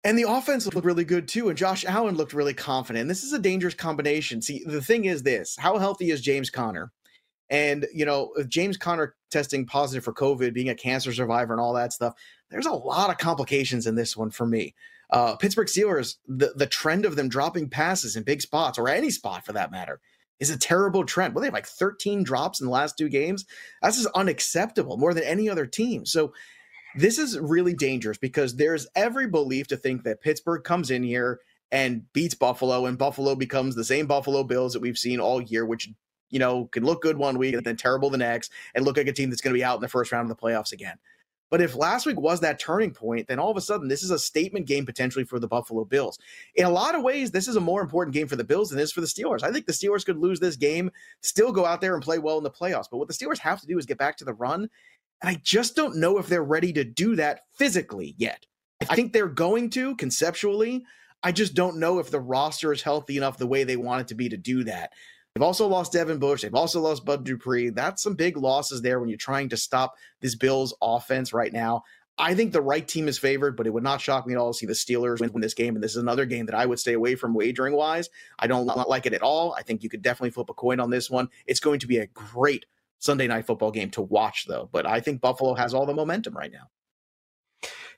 [0.02, 1.48] And the offense looked really good too.
[1.48, 3.08] And Josh Allen looked really confident.
[3.08, 4.42] This is a dangerous combination.
[4.42, 6.92] See, the thing is this how healthy is James Conner?
[7.50, 11.74] And, you know, James Conner testing positive for COVID, being a cancer survivor, and all
[11.74, 12.14] that stuff,
[12.50, 14.74] there's a lot of complications in this one for me.
[15.14, 19.10] Uh, Pittsburgh Steelers, the, the trend of them dropping passes in big spots or any
[19.10, 20.00] spot for that matter
[20.40, 21.34] is a terrible trend.
[21.34, 23.44] Well, they have like 13 drops in the last two games.
[23.80, 26.04] That's just unacceptable, more than any other team.
[26.04, 26.34] So
[26.96, 31.38] this is really dangerous because there's every belief to think that Pittsburgh comes in here
[31.70, 35.64] and beats Buffalo, and Buffalo becomes the same Buffalo Bills that we've seen all year,
[35.64, 35.88] which
[36.30, 39.06] you know can look good one week and then terrible the next, and look like
[39.06, 40.98] a team that's going to be out in the first round of the playoffs again.
[41.54, 44.10] But if last week was that turning point, then all of a sudden this is
[44.10, 46.18] a statement game potentially for the Buffalo Bills.
[46.56, 48.80] In a lot of ways, this is a more important game for the Bills than
[48.80, 49.44] it is for the Steelers.
[49.44, 50.90] I think the Steelers could lose this game,
[51.20, 52.86] still go out there and play well in the playoffs.
[52.90, 54.68] But what the Steelers have to do is get back to the run.
[55.22, 58.46] And I just don't know if they're ready to do that physically yet.
[58.90, 60.84] I think they're going to conceptually.
[61.22, 64.08] I just don't know if the roster is healthy enough the way they want it
[64.08, 64.90] to be to do that.
[65.34, 66.42] They've also lost Devin Bush.
[66.42, 67.70] They've also lost Bud Dupree.
[67.70, 71.82] That's some big losses there when you're trying to stop this Bills offense right now.
[72.16, 74.52] I think the right team is favored, but it would not shock me at all
[74.52, 75.74] to see the Steelers win this game.
[75.74, 78.08] And this is another game that I would stay away from wagering wise.
[78.38, 79.52] I don't like it at all.
[79.54, 81.28] I think you could definitely flip a coin on this one.
[81.46, 82.66] It's going to be a great
[83.00, 84.68] Sunday night football game to watch, though.
[84.70, 86.70] But I think Buffalo has all the momentum right now.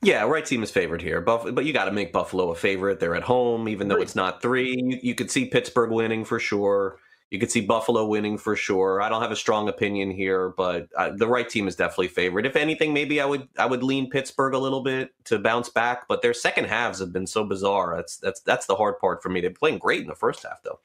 [0.02, 3.00] Yeah, right team is favored here, Buff- but you got to make Buffalo a favorite.
[3.00, 4.74] They're at home, even though it's not three.
[4.82, 6.98] You, you could see Pittsburgh winning for sure.
[7.30, 9.02] You could see Buffalo winning for sure.
[9.02, 12.46] I don't have a strong opinion here, but uh, the right team is definitely favored.
[12.46, 16.06] If anything, maybe I would I would lean Pittsburgh a little bit to bounce back,
[16.06, 17.96] but their second halves have been so bizarre.
[17.96, 19.40] That's that's that's the hard part for me.
[19.40, 20.78] They're playing great in the first half, though.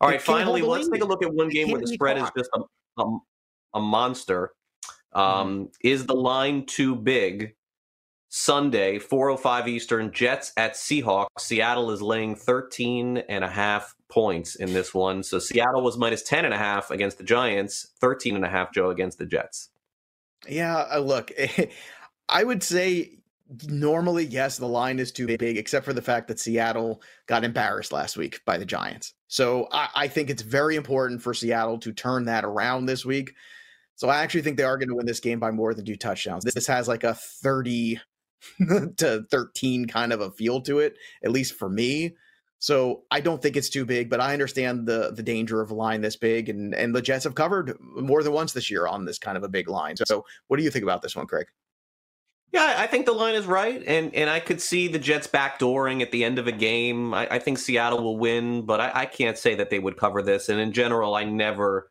[0.00, 2.50] All right, finally, let's take a look at one game where the spread is just
[2.54, 3.18] a, a,
[3.74, 4.52] a monster.
[5.14, 5.20] Mm-hmm.
[5.20, 5.72] Um, mm.
[5.82, 7.54] Is the line too big?
[8.34, 11.26] Sunday, 405 Eastern, Jets at Seahawks.
[11.38, 15.22] Seattle is laying 13 and a half points in this one.
[15.22, 18.72] So Seattle was minus 10 and a half against the Giants, 13 and a half,
[18.72, 19.70] Joe, against the Jets.
[20.46, 21.32] Yeah, uh, look,
[22.28, 23.18] I would say
[23.64, 27.92] normally, yes, the line is too big, except for the fact that Seattle got embarrassed
[27.92, 29.14] last week by the Giants.
[29.28, 33.32] So I, I think it's very important for Seattle to turn that around this week.
[33.96, 35.96] So I actually think they are going to win this game by more than two
[35.96, 36.44] touchdowns.
[36.44, 37.98] This has like a 30
[38.98, 42.14] to 13 kind of a feel to it, at least for me.
[42.62, 45.74] So I don't think it's too big, but I understand the the danger of a
[45.74, 49.04] line this big, and and the Jets have covered more than once this year on
[49.04, 49.96] this kind of a big line.
[49.96, 51.48] So what do you think about this one, Craig?
[52.52, 56.02] Yeah, I think the line is right, and and I could see the Jets backdooring
[56.02, 57.12] at the end of a game.
[57.12, 60.22] I, I think Seattle will win, but I, I, can't say that they would cover
[60.22, 60.48] this.
[60.48, 61.90] And in general, I never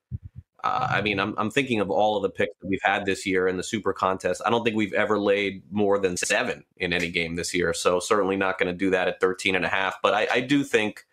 [0.63, 3.26] uh, I mean, I'm, I'm thinking of all of the picks that we've had this
[3.26, 4.41] year in the super contest.
[4.45, 7.74] I don't think we've ever laid more than seven in any game this year.
[7.74, 10.02] So certainly not going to do that at 13 and a half.
[10.02, 11.06] But I, I do think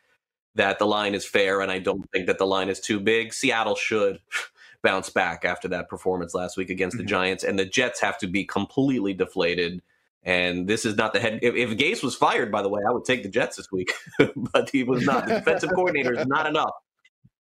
[0.55, 3.33] that the line is fair, and I don't think that the line is too big.
[3.33, 4.21] Seattle should
[4.83, 7.05] bounce back after that performance last week against mm-hmm.
[7.05, 9.81] the Giants, and the Jets have to be completely deflated.
[10.25, 11.39] And this is not the head.
[11.43, 13.93] If, if Gase was fired, by the way, I would take the Jets this week,
[14.37, 15.27] but he was not.
[15.27, 16.73] The defensive coordinator is not enough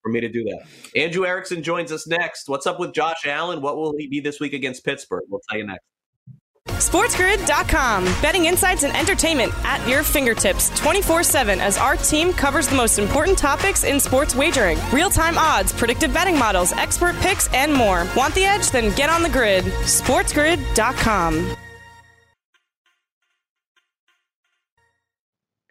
[0.09, 0.63] for me to do that.
[0.97, 2.49] Andrew Erickson joins us next.
[2.49, 3.61] What's up with Josh Allen?
[3.61, 5.25] What will he be this week against Pittsburgh?
[5.29, 5.85] We'll tell you next.
[6.69, 8.05] SportsGrid.com.
[8.23, 12.99] Betting insights and entertainment at your fingertips 24 7 as our team covers the most
[12.99, 18.07] important topics in sports wagering real time odds, predictive betting models, expert picks, and more.
[18.17, 18.71] Want the edge?
[18.71, 19.65] Then get on the grid.
[19.65, 21.57] SportsGrid.com.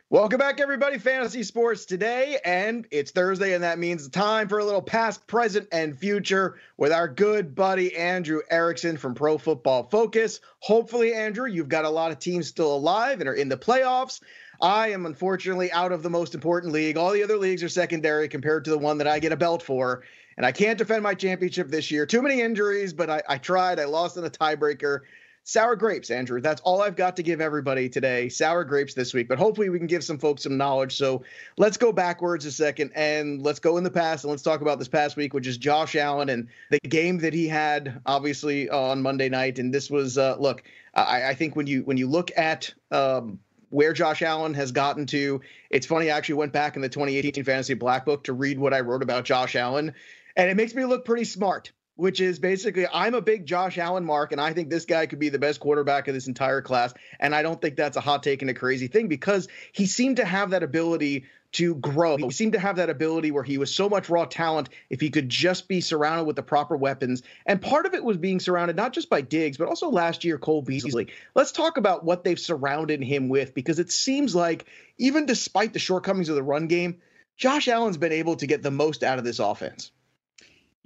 [0.09, 0.99] Welcome back, everybody.
[0.99, 5.67] Fantasy Sports today, and it's Thursday, and that means time for a little past, present,
[5.73, 10.39] and future with our good buddy Andrew Erickson from Pro Football Focus.
[10.59, 14.21] Hopefully, Andrew, you've got a lot of teams still alive and are in the playoffs.
[14.61, 16.95] I am unfortunately out of the most important league.
[16.95, 19.61] All the other leagues are secondary compared to the one that I get a belt
[19.61, 20.03] for,
[20.37, 22.05] and I can't defend my championship this year.
[22.05, 23.77] Too many injuries, but I, I tried.
[23.77, 25.01] I lost in a tiebreaker
[25.47, 26.41] sour grapes, Andrew.
[26.41, 28.27] That's all I've got to give everybody today.
[28.27, 30.97] Sour grapes this week, but hopefully we can give some folks some knowledge.
[30.97, 31.23] So
[31.55, 34.77] let's go backwards a second and let's go in the past and let's talk about
[34.77, 39.01] this past week, which is Josh Allen and the game that he had obviously on
[39.01, 39.57] Monday night.
[39.57, 43.39] And this was uh, look, I, I think when you when you look at um,
[43.69, 45.39] where Josh Allen has gotten to.
[45.69, 48.73] It's funny, I actually went back in the 2018 Fantasy Black Book to read what
[48.73, 49.93] I wrote about Josh Allen,
[50.35, 54.05] and it makes me look pretty smart which is basically I'm a big Josh Allen
[54.05, 56.93] mark, and I think this guy could be the best quarterback of this entire class.
[57.19, 60.17] And I don't think that's a hot take and a crazy thing because he seemed
[60.17, 62.17] to have that ability to grow.
[62.17, 65.09] He seemed to have that ability where he was so much raw talent if he
[65.09, 67.23] could just be surrounded with the proper weapons.
[67.45, 70.37] And part of it was being surrounded not just by Diggs, but also last year
[70.37, 71.07] Cole Beasley.
[71.35, 74.65] Let's talk about what they've surrounded him with because it seems like
[74.97, 77.01] even despite the shortcomings of the run game,
[77.37, 79.91] Josh Allen's been able to get the most out of this offense.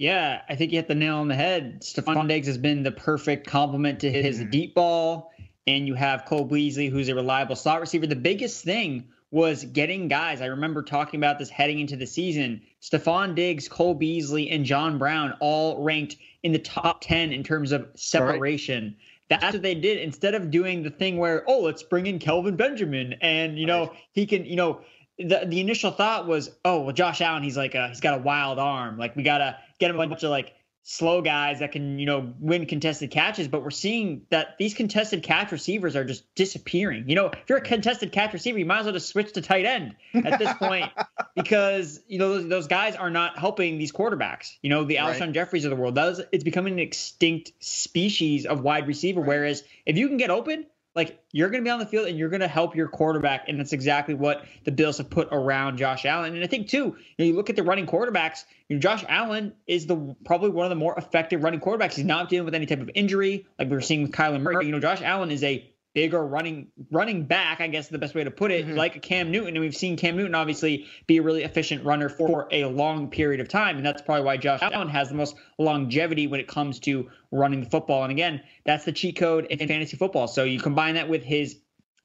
[0.02, 1.82] Yeah, I think you hit the nail on the head.
[1.82, 4.50] Stefon Diggs has been the perfect complement to his mm-hmm.
[4.50, 5.32] deep ball,
[5.68, 8.08] and you have Cole Beasley, who's a reliable slot receiver.
[8.08, 10.42] The biggest thing was getting guys.
[10.42, 12.64] I remember talking about this heading into the season.
[12.82, 17.72] Stefon Diggs, Cole Beasley, and John Brown all ranked in the top 10 in terms
[17.72, 18.96] of separation.
[19.30, 19.40] Right.
[19.40, 22.56] That's what they did instead of doing the thing where, oh, let's bring in Kelvin
[22.56, 23.98] Benjamin and, you know, right.
[24.14, 24.82] he can, you know,
[25.20, 28.22] the the initial thought was, oh, well, Josh Allen, he's like a, he's got a
[28.22, 28.98] wild arm.
[28.98, 32.66] Like we gotta get a bunch of like slow guys that can you know win
[32.66, 33.48] contested catches.
[33.48, 37.10] But we're seeing that these contested catch receivers are just disappearing.
[37.10, 39.42] You know, if you're a contested catch receiver, you might as well just switch to
[39.42, 40.92] tight end at this point
[41.36, 44.54] because you know those, those, guys are not helping these quarterbacks.
[44.62, 45.20] You know, the right.
[45.20, 45.96] Alshon Jefferys of the world.
[45.96, 49.22] That is, it's becoming an extinct species of wide receiver.
[49.22, 49.28] Right.
[49.28, 52.18] Whereas if you can get open, like you're going to be on the field and
[52.18, 55.78] you're going to help your quarterback, and that's exactly what the Bills have put around
[55.78, 56.36] Josh Allen.
[56.36, 58.44] And I think too, you, know, you look at the running quarterbacks.
[58.68, 61.94] You know, Josh Allen is the probably one of the more effective running quarterbacks.
[61.94, 64.66] He's not dealing with any type of injury like we were seeing with Kyler Murray.
[64.66, 68.24] You know, Josh Allen is a bigger running running back, I guess the best way
[68.24, 68.78] to put it, mm-hmm.
[68.78, 69.56] like a Cam Newton.
[69.56, 73.40] And we've seen Cam Newton obviously be a really efficient runner for a long period
[73.42, 73.78] of time.
[73.78, 77.62] And that's probably why Josh Allen has the most longevity when it comes to running
[77.62, 78.04] the football.
[78.04, 80.28] And again, that's the cheat code in fantasy football.
[80.28, 81.58] So you combine that with his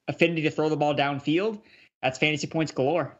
[0.07, 1.61] affinity to throw the ball downfield,
[2.01, 3.17] that's fantasy points galore.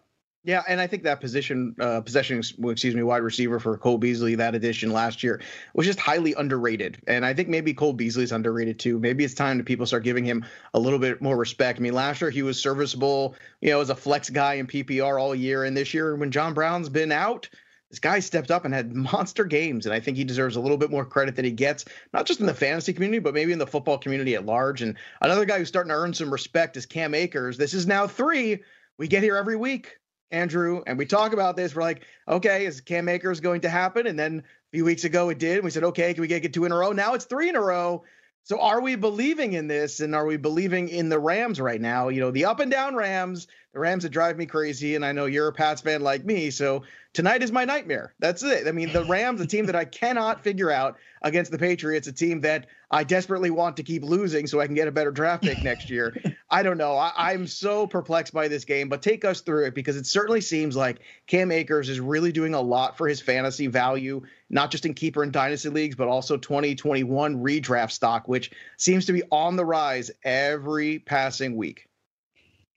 [0.47, 4.33] Yeah, and I think that position, uh, possession, excuse me, wide receiver for Cole Beasley,
[4.35, 5.41] that addition last year
[5.73, 6.99] was just highly underrated.
[7.05, 8.97] And I think maybe Cole Beasley's underrated too.
[8.97, 11.79] Maybe it's time to people start giving him a little bit more respect.
[11.79, 15.19] I mean, last year he was serviceable, you know, as a flex guy in PPR
[15.19, 15.65] all year.
[15.65, 17.49] And this year, when John Brown's been out,
[17.89, 19.85] this guy stepped up and had monster games.
[19.85, 21.83] And I think he deserves a little bit more credit than he gets,
[22.13, 24.81] not just in the fantasy community, but maybe in the football community at large.
[24.81, 27.57] And another guy who's starting to earn some respect is Cam Akers.
[27.57, 28.63] This is now three.
[28.97, 29.97] We get here every week
[30.31, 31.75] Andrew, and we talk about this.
[31.75, 34.07] We're like, okay, is Cam Akers going to happen?
[34.07, 35.55] And then a few weeks ago it did.
[35.55, 36.91] And we said, okay, can we get, get two in a row?
[36.91, 38.03] Now it's three in a row.
[38.43, 39.99] So are we believing in this?
[39.99, 42.07] And are we believing in the Rams right now?
[42.07, 44.95] You know, the up and down Rams, the Rams that drive me crazy.
[44.95, 46.49] And I know you're a Pats fan like me.
[46.49, 48.13] So tonight is my nightmare.
[48.19, 48.67] That's it.
[48.67, 52.13] I mean, the Rams, a team that I cannot figure out against the Patriots, a
[52.13, 55.43] team that I desperately want to keep losing so I can get a better draft
[55.43, 56.15] pick next year.
[56.49, 56.93] I don't know.
[56.93, 60.39] I, am so perplexed by this game, but take us through it because it certainly
[60.39, 64.85] seems like Cam Akers is really doing a lot for his fantasy value, not just
[64.85, 69.57] in keeper and dynasty leagues, but also 2021 redraft stock, which seems to be on
[69.57, 71.86] the rise every passing week.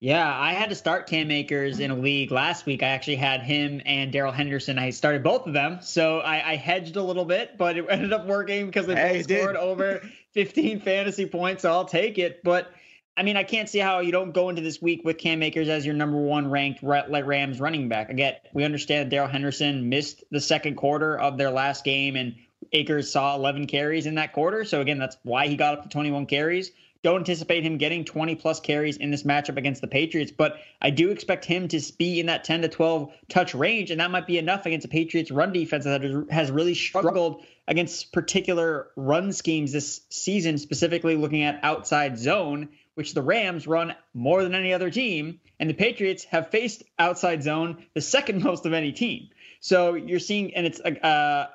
[0.01, 2.83] Yeah, I had to start Cam Akers in a league last week.
[2.83, 4.79] I actually had him and Darrell Henderson.
[4.79, 8.15] I started both of them, so I, I, hedged a little bit, but it ended
[8.15, 10.01] up working because they both scored over
[10.33, 11.63] 15 fantasy points.
[11.63, 12.43] So I'll take it.
[12.43, 12.73] But
[13.15, 15.69] I mean, I can't see how you don't go into this week with Cam Akers
[15.69, 18.09] as your number one ranked Rams running back.
[18.09, 22.37] Again, we understand Darrell Henderson missed the second quarter of their last game, and
[22.73, 24.65] Akers saw 11 carries in that quarter.
[24.65, 26.71] So again, that's why he got up to 21 carries.
[27.03, 30.91] Don't anticipate him getting 20 plus carries in this matchup against the Patriots, but I
[30.91, 34.27] do expect him to be in that 10 to 12 touch range, and that might
[34.27, 39.73] be enough against a Patriots run defense that has really struggled against particular run schemes
[39.73, 44.91] this season, specifically looking at outside zone, which the Rams run more than any other
[44.91, 49.29] team, and the Patriots have faced outside zone the second most of any team.
[49.61, 51.47] So you're seeing, and it's uh,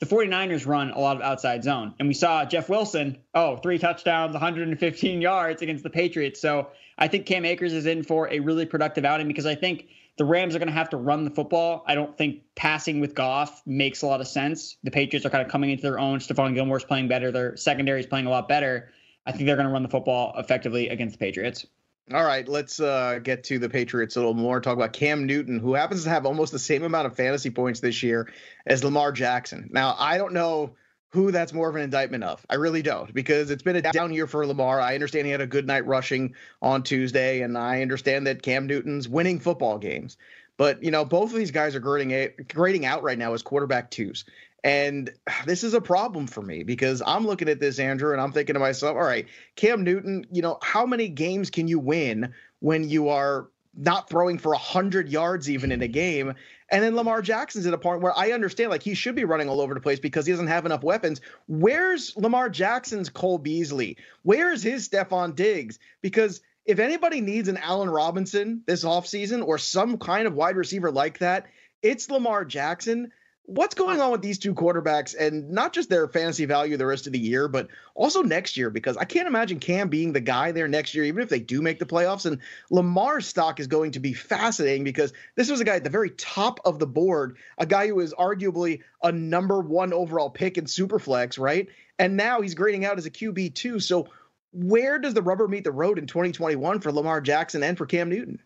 [0.00, 1.94] the 49ers run a lot of outside zone.
[1.98, 6.40] And we saw Jeff Wilson, oh, three touchdowns, 115 yards against the Patriots.
[6.40, 6.68] So
[6.98, 10.24] I think Cam Akers is in for a really productive outing because I think the
[10.24, 11.84] Rams are going to have to run the football.
[11.86, 14.76] I don't think passing with Goff makes a lot of sense.
[14.84, 16.18] The Patriots are kind of coming into their own.
[16.18, 17.32] Stephon Gilmore's playing better.
[17.32, 18.90] Their secondary is playing a lot better.
[19.26, 21.66] I think they're going to run the football effectively against the Patriots.
[22.12, 24.60] All right, let's uh, get to the Patriots a little more.
[24.60, 27.80] Talk about Cam Newton, who happens to have almost the same amount of fantasy points
[27.80, 28.30] this year
[28.66, 29.70] as Lamar Jackson.
[29.72, 30.74] Now, I don't know
[31.12, 32.44] who that's more of an indictment of.
[32.50, 34.80] I really don't, because it's been a down year for Lamar.
[34.82, 38.66] I understand he had a good night rushing on Tuesday, and I understand that Cam
[38.66, 40.18] Newton's winning football games.
[40.56, 43.90] But you know, both of these guys are grading grading out right now as quarterback
[43.90, 44.24] twos.
[44.64, 45.10] And
[45.46, 48.54] this is a problem for me because I'm looking at this, Andrew, and I'm thinking
[48.54, 52.88] to myself, all right, Cam Newton, you know, how many games can you win when
[52.88, 56.34] you are not throwing for 100 yards even in a game?
[56.70, 59.48] And then Lamar Jackson's at a point where I understand, like, he should be running
[59.48, 61.20] all over the place because he doesn't have enough weapons.
[61.46, 63.98] Where's Lamar Jackson's Cole Beasley?
[64.22, 65.78] Where's his Stefon Diggs?
[66.00, 70.90] Because if anybody needs an Allen Robinson this offseason or some kind of wide receiver
[70.90, 71.46] like that,
[71.82, 73.12] it's Lamar Jackson
[73.46, 77.06] what's going on with these two quarterbacks and not just their fantasy value the rest
[77.06, 78.70] of the year, but also next year?
[78.70, 81.60] Because I can't imagine Cam being the guy there next year, even if they do
[81.60, 82.24] make the playoffs.
[82.24, 82.40] And
[82.70, 86.10] Lamar's stock is going to be fascinating because this was a guy at the very
[86.10, 90.64] top of the board, a guy who was arguably a number one overall pick in
[90.64, 91.68] Superflex, right?
[91.98, 93.78] And now he's grading out as a QB two.
[93.78, 94.08] So
[94.52, 98.08] where does the rubber meet the road in 2021 for Lamar Jackson and for Cam
[98.08, 98.40] Newton?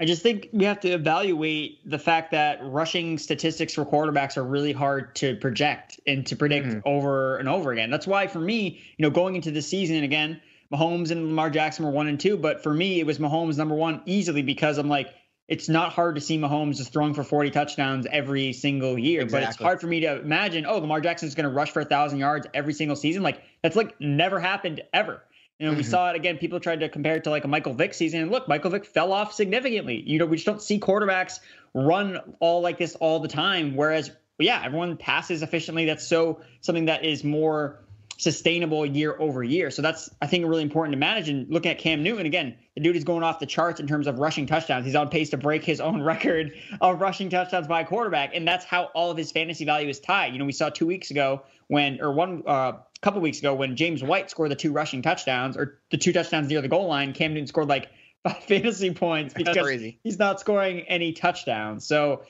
[0.00, 4.44] I just think we have to evaluate the fact that rushing statistics for quarterbacks are
[4.44, 6.80] really hard to project and to predict mm-hmm.
[6.84, 7.90] over and over again.
[7.90, 10.40] That's why for me, you know, going into the season again,
[10.72, 13.74] Mahomes and Lamar Jackson were one and two, but for me, it was Mahomes number
[13.74, 15.12] one easily because I'm like,
[15.48, 19.46] it's not hard to see Mahomes just throwing for 40 touchdowns every single year, exactly.
[19.46, 21.86] but it's hard for me to imagine, oh, Lamar Jackson's going to rush for a
[21.86, 23.22] thousand yards every single season.
[23.22, 25.22] Like that's like never happened ever.
[25.58, 25.78] You know, mm-hmm.
[25.78, 26.38] we saw it again.
[26.38, 28.22] People tried to compare it to like a Michael Vick season.
[28.22, 30.02] And look, Michael Vick fell off significantly.
[30.06, 31.40] You know, we just don't see quarterbacks
[31.74, 33.74] run all like this all the time.
[33.74, 35.86] Whereas, yeah, everyone passes efficiently.
[35.86, 37.80] That's so something that is more
[38.18, 39.70] sustainable year over year.
[39.70, 41.28] So that's I think really important to manage.
[41.28, 44.06] And looking at Cam Newton again, the dude is going off the charts in terms
[44.06, 44.84] of rushing touchdowns.
[44.84, 48.46] He's on pace to break his own record of rushing touchdowns by a quarterback, and
[48.46, 50.32] that's how all of his fantasy value is tied.
[50.32, 53.54] You know, we saw two weeks ago when or one uh, a couple weeks ago
[53.54, 56.88] when James White scored the two rushing touchdowns or the two touchdowns near the goal
[56.88, 57.12] line.
[57.12, 57.88] Cam Newton scored like
[58.24, 61.86] five fantasy points because he's not scoring any touchdowns.
[61.86, 62.22] So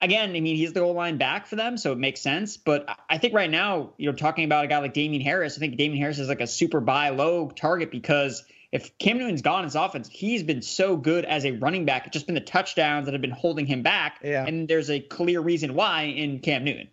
[0.00, 2.56] again, I mean, he's the goal line back for them, so it makes sense.
[2.56, 5.60] But I think right now, you know, talking about a guy like Damien Harris, I
[5.60, 9.64] think Damien Harris is like a super buy low target because if Cam Newton's gone
[9.64, 12.06] his offense, he's been so good as a running back.
[12.06, 14.20] It's just been the touchdowns that have been holding him back.
[14.22, 14.44] Yeah.
[14.44, 16.88] And there's a clear reason why in Cam Newton.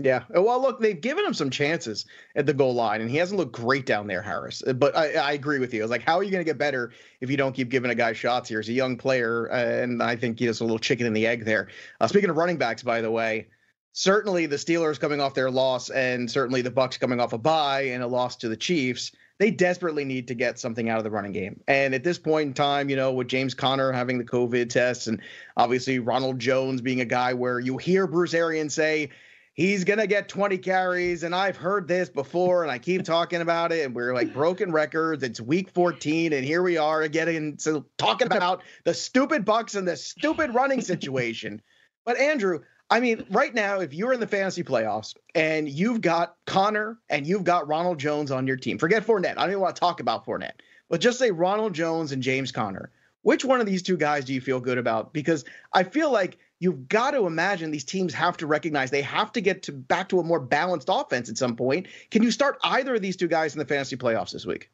[0.00, 0.24] Yeah.
[0.30, 3.52] Well, look, they've given him some chances at the goal line, and he hasn't looked
[3.52, 4.62] great down there, Harris.
[4.76, 5.82] But I, I agree with you.
[5.82, 7.96] It's like, how are you going to get better if you don't keep giving a
[7.96, 8.60] guy shots here?
[8.60, 11.26] He's a young player, uh, and I think he has a little chicken in the
[11.26, 11.68] egg there.
[12.00, 13.48] Uh, speaking of running backs, by the way,
[13.92, 17.82] certainly the Steelers coming off their loss, and certainly the Bucks coming off a bye
[17.82, 21.10] and a loss to the Chiefs they desperately need to get something out of the
[21.10, 21.60] running game.
[21.68, 25.06] And at this point in time, you know, with James Conner having the COVID tests
[25.06, 25.20] and
[25.56, 29.10] obviously Ronald Jones being a guy where you hear Bruce Arians say,
[29.58, 31.24] he's going to get 20 carries.
[31.24, 33.84] And I've heard this before and I keep talking about it.
[33.84, 35.24] And we're like broken records.
[35.24, 36.32] It's week 14.
[36.32, 37.58] And here we are again.
[37.58, 41.60] So talking about the stupid Bucks and the stupid running situation.
[42.04, 46.36] But Andrew, I mean, right now, if you're in the fantasy playoffs and you've got
[46.46, 49.32] Conner and you've got Ronald Jones on your team, forget Fournette.
[49.36, 50.54] I don't even want to talk about Fournette,
[50.88, 52.90] but just say Ronald Jones and James Conner.
[53.20, 55.12] Which one of these two guys do you feel good about?
[55.12, 55.44] Because
[55.74, 59.40] I feel like you've got to imagine these teams have to recognize they have to
[59.40, 61.86] get to back to a more balanced offense at some point.
[62.10, 64.70] Can you start either of these two guys in the fantasy playoffs this week?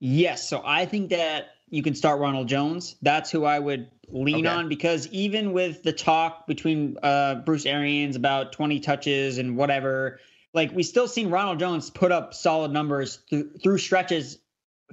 [0.00, 0.48] Yes.
[0.48, 2.96] So I think that you can start Ronald Jones.
[3.02, 4.54] That's who I would lean okay.
[4.54, 10.20] on because even with the talk between uh, Bruce Arians about 20 touches and whatever,
[10.52, 14.38] like we still seen Ronald Jones put up solid numbers th- through stretches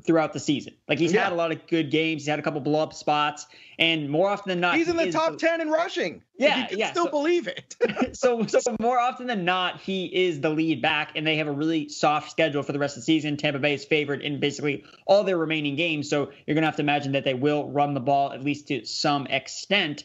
[0.04, 0.74] throughout the season.
[0.88, 1.26] Like he's yeah.
[1.26, 2.24] had a lot of good games.
[2.24, 3.48] He's had a couple blow up spots,
[3.80, 6.24] and more often than not, he's in the top ten in rushing.
[6.38, 6.92] Yeah, you yeah.
[6.92, 7.76] Still so, believe it.
[8.18, 11.52] so, so more often than not, he is the lead back, and they have a
[11.52, 13.38] really soft schedule for the rest of the season.
[13.38, 16.82] Tampa Bay is favored in basically all their remaining games, so you're gonna have to
[16.82, 20.04] imagine that they will run the ball at least to some extent.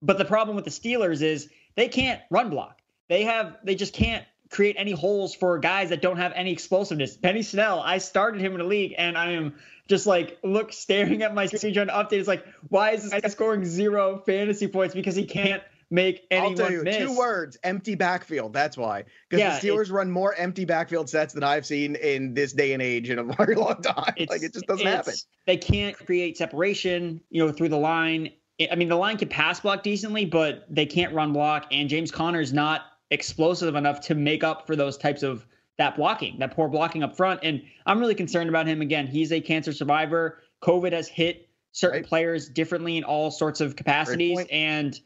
[0.00, 2.80] But the problem with the Steelers is they can't run block.
[3.08, 7.16] They have they just can't create any holes for guys that don't have any explosiveness.
[7.16, 9.54] Benny Snell, I started him in the league, and I am
[9.88, 12.18] just like look staring at my screen trying to update.
[12.18, 16.52] It's like, why is this guy scoring zero fantasy points because he can't make anyone
[16.52, 16.98] I'll tell you miss.
[16.98, 18.52] two words: empty backfield.
[18.52, 19.04] That's why.
[19.28, 22.74] Because yeah, the Steelers run more empty backfield sets than I've seen in this day
[22.74, 24.14] and age in a very long time.
[24.28, 25.14] Like it just doesn't happen.
[25.46, 28.30] They can't create separation, you know, through the line.
[28.70, 31.66] I mean, the line can pass block decently, but they can't run block.
[31.72, 32.82] And James Conner is not
[33.12, 35.46] explosive enough to make up for those types of
[35.78, 37.40] that blocking, that poor blocking up front.
[37.42, 38.80] And I'm really concerned about him.
[38.80, 40.38] Again, he's a cancer survivor.
[40.62, 42.08] COVID has hit certain right.
[42.08, 44.44] players differently in all sorts of capacities.
[44.50, 44.98] And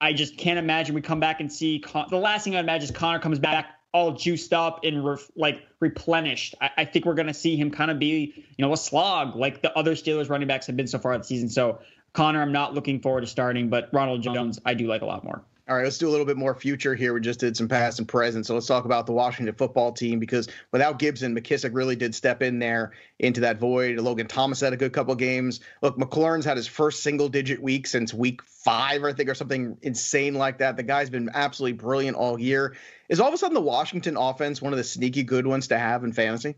[0.00, 2.84] I just can't imagine we come back and see Con- the last thing I imagine
[2.84, 6.54] is Conner comes back all juiced up and re- like replenished.
[6.60, 9.36] I-, I think we're going to see him kind of be, you know, a slog
[9.36, 11.48] like the other Steelers running backs have been so far this season.
[11.48, 11.80] So
[12.12, 15.24] Conner, I'm not looking forward to starting, but Ronald Jones, I do like a lot
[15.24, 15.44] more.
[15.70, 17.14] All right, let's do a little bit more future here.
[17.14, 18.44] We just did some past and present.
[18.44, 22.42] So let's talk about the Washington football team because without Gibson, McKissic really did step
[22.42, 22.90] in there
[23.20, 23.96] into that void.
[24.00, 25.60] Logan Thomas had a good couple of games.
[25.80, 29.76] Look, McLaurin's had his first single digit week since week five, I think, or something
[29.80, 30.76] insane like that.
[30.76, 32.74] The guy's been absolutely brilliant all year.
[33.08, 35.78] Is all of a sudden the Washington offense one of the sneaky good ones to
[35.78, 36.56] have in fantasy?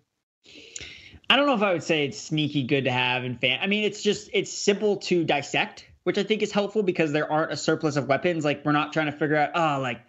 [1.29, 3.59] I don't know if I would say it's sneaky good to have in fan.
[3.61, 7.31] I mean, it's just it's simple to dissect which I think is helpful because there
[7.31, 8.45] aren't a surplus of weapons.
[8.45, 10.01] Like we're not trying to figure out, oh, like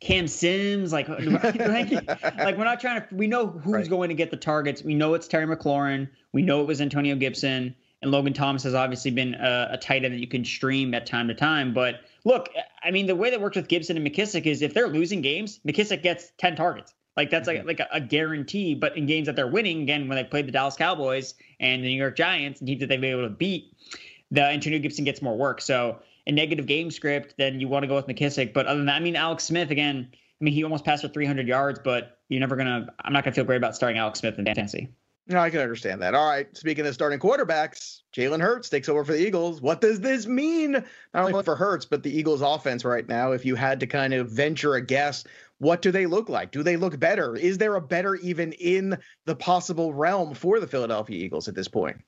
[0.00, 3.14] Cam Sims, like, like, like we're not trying to.
[3.14, 3.88] We know who's right.
[3.88, 4.82] going to get the targets.
[4.82, 6.08] We know it's Terry McLaurin.
[6.32, 10.04] We know it was Antonio Gibson, and Logan Thomas has obviously been a, a tight
[10.04, 11.74] end that you can stream at time to time.
[11.74, 12.48] But look,
[12.82, 15.60] I mean, the way that works with Gibson and McKissic is if they're losing games,
[15.66, 16.94] McKissic gets ten targets.
[17.16, 17.66] Like that's mm-hmm.
[17.66, 18.74] like like a, a, guarantee.
[18.74, 21.88] But in games that they're winning, again, when they played the Dallas Cowboys and the
[21.88, 23.76] New York Giants, and teams that they've been able to beat,
[24.32, 25.60] the Antonio Gibson gets more work.
[25.60, 28.52] So a negative game script, then you want to go with McKissic.
[28.52, 30.08] But other than that, I mean, Alex Smith again.
[30.10, 32.88] I mean, he almost passed for 300 yards, but you're never gonna.
[33.04, 34.88] I'm not gonna feel great about starting Alex Smith in fantasy.
[35.28, 36.14] No, I can understand that.
[36.16, 36.48] All right.
[36.56, 39.62] Speaking of starting quarterbacks, Jalen Hurts takes over for the Eagles.
[39.62, 40.72] What does this mean?
[40.72, 43.30] Not only for Hurts, but the Eagles' offense right now.
[43.30, 45.22] If you had to kind of venture a guess,
[45.58, 46.50] what do they look like?
[46.50, 47.36] Do they look better?
[47.36, 51.68] Is there a better even in the possible realm for the Philadelphia Eagles at this
[51.68, 51.98] point?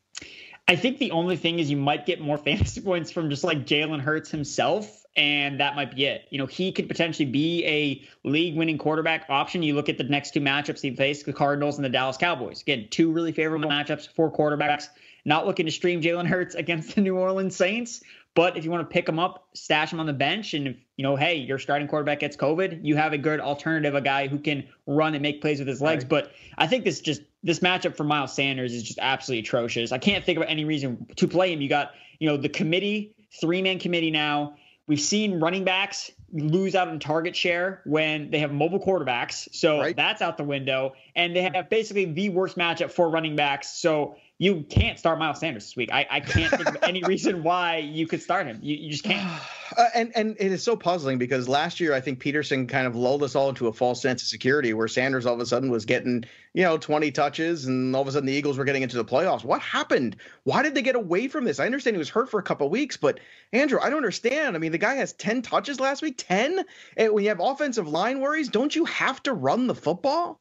[0.67, 3.67] I think the only thing is you might get more fantasy points from just like
[3.67, 6.27] Jalen Hurts himself, and that might be it.
[6.31, 9.63] You know, he could potentially be a league winning quarterback option.
[9.63, 12.63] You look at the next two matchups he faced, the Cardinals and the Dallas Cowboys.
[12.63, 14.89] Again, two really favorable matchups for quarterbacks.
[15.27, 18.03] Not looking to stream Jalen Hurts against the New Orleans Saints,
[18.35, 20.77] But if you want to pick him up, stash him on the bench, and if
[20.97, 24.29] you know, hey, your starting quarterback gets COVID, you have a good alternative, a guy
[24.29, 26.05] who can run and make plays with his legs.
[26.05, 26.11] Right.
[26.11, 29.93] But I think this just this matchup for Miles Sanders is just absolutely atrocious.
[29.93, 31.61] I can't think of any reason to play him.
[31.61, 34.57] You got you know the committee, three man committee now.
[34.87, 39.49] We've seen running backs lose out on target share when they have mobile quarterbacks.
[39.55, 39.97] So right.
[39.97, 40.95] that's out the window.
[41.15, 43.71] And they have basically the worst matchup for running backs.
[43.71, 45.91] So you can't start Miles Sanders this week.
[45.93, 48.59] I, I can't think of any reason why you could start him.
[48.63, 49.41] You, you just can't.
[49.77, 52.95] Uh, and and it is so puzzling because last year I think Pederson kind of
[52.95, 55.69] lulled us all into a false sense of security where Sanders all of a sudden
[55.69, 58.83] was getting you know 20 touches and all of a sudden the Eagles were getting
[58.83, 59.43] into the playoffs.
[59.43, 60.17] What happened?
[60.45, 61.59] Why did they get away from this?
[61.59, 63.19] I understand he was hurt for a couple weeks, but
[63.53, 64.55] Andrew, I don't understand.
[64.55, 66.19] I mean, the guy has 10 touches last week.
[66.19, 66.65] 10.
[66.97, 70.41] And when you have offensive line worries, don't you have to run the football?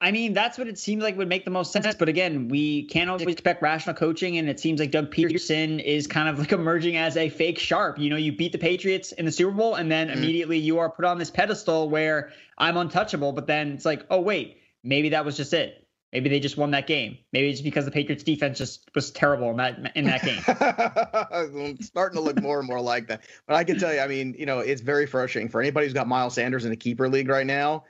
[0.00, 1.94] I mean, that's what it seems like would make the most sense.
[1.96, 6.06] But again, we can't always expect rational coaching, and it seems like Doug Pederson is
[6.06, 7.98] kind of like emerging as a fake sharp.
[7.98, 10.18] You know, you beat the Patriots in the Super Bowl, and then mm-hmm.
[10.18, 13.32] immediately you are put on this pedestal where I'm untouchable.
[13.32, 15.84] But then it's like, oh wait, maybe that was just it.
[16.12, 17.18] Maybe they just won that game.
[17.32, 21.76] Maybe it's because the Patriots defense just was terrible in that in that game.
[21.82, 23.24] starting to look more and more like that.
[23.48, 25.92] But I can tell you, I mean, you know, it's very frustrating for anybody who's
[25.92, 27.82] got Miles Sanders in a keeper league right now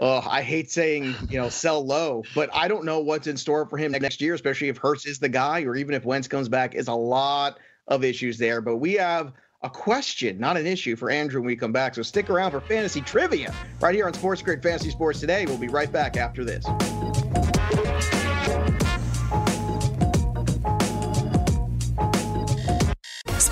[0.00, 3.66] oh, I hate saying, you know, sell low, but I don't know what's in store
[3.66, 6.48] for him next year, especially if Hurts is the guy, or even if Wentz comes
[6.48, 8.60] back, is a lot of issues there.
[8.60, 9.32] But we have
[9.62, 11.94] a question, not an issue for Andrew when we come back.
[11.94, 15.46] So stick around for fantasy trivia right here on Sports Grid Fantasy Sports today.
[15.46, 16.64] We'll be right back after this.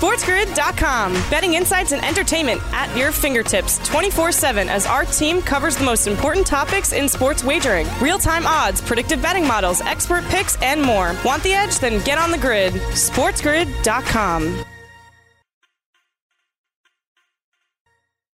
[0.03, 1.13] SportsGrid.com.
[1.29, 6.07] Betting insights and entertainment at your fingertips 24 7 as our team covers the most
[6.07, 11.15] important topics in sports wagering real time odds, predictive betting models, expert picks, and more.
[11.23, 11.79] Want the edge?
[11.79, 12.73] Then get on the grid.
[12.73, 14.65] SportsGrid.com.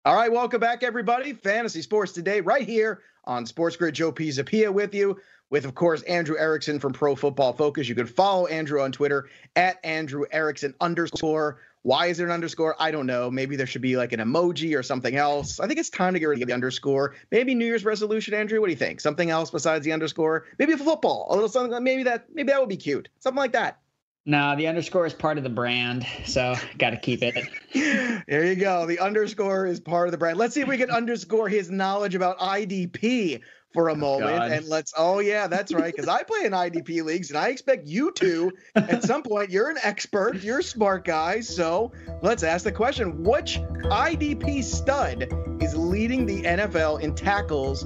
[0.06, 1.34] All right, welcome back, everybody.
[1.34, 3.94] Fantasy Sports Today, right here on Sports Grid.
[3.94, 5.20] Joe Pisapia with you
[5.50, 7.88] with, of course, Andrew Erickson from Pro Football Focus.
[7.88, 11.60] You can follow Andrew on Twitter at Andrew Erickson underscore.
[11.84, 12.76] Why is there an underscore?
[12.80, 13.32] I don't know.
[13.32, 15.60] Maybe there should be like an emoji or something else.
[15.60, 17.16] I think it's time to get rid of the underscore.
[17.32, 18.60] Maybe New Year's resolution, Andrew.
[18.60, 19.00] What do you think?
[19.00, 20.46] Something else besides the underscore?
[20.60, 21.82] Maybe football, a little something.
[21.82, 22.26] Maybe that.
[22.34, 23.08] Maybe that would be cute.
[23.20, 23.80] Something like that.
[24.26, 27.48] No, the underscore is part of the brand, so got to keep it.
[28.28, 28.86] there you go.
[28.86, 30.38] The underscore is part of the brand.
[30.38, 33.40] Let's see if we can underscore his knowledge about IDP
[33.74, 34.52] for a oh, moment God.
[34.52, 37.86] and let's oh yeah that's right because i play in idp leagues and i expect
[37.86, 38.52] you to.
[38.76, 41.92] At some point you're an expert you're a smart guy so
[42.22, 45.28] let's ask the question which idp stud
[45.62, 47.86] is leading the nfl in tackles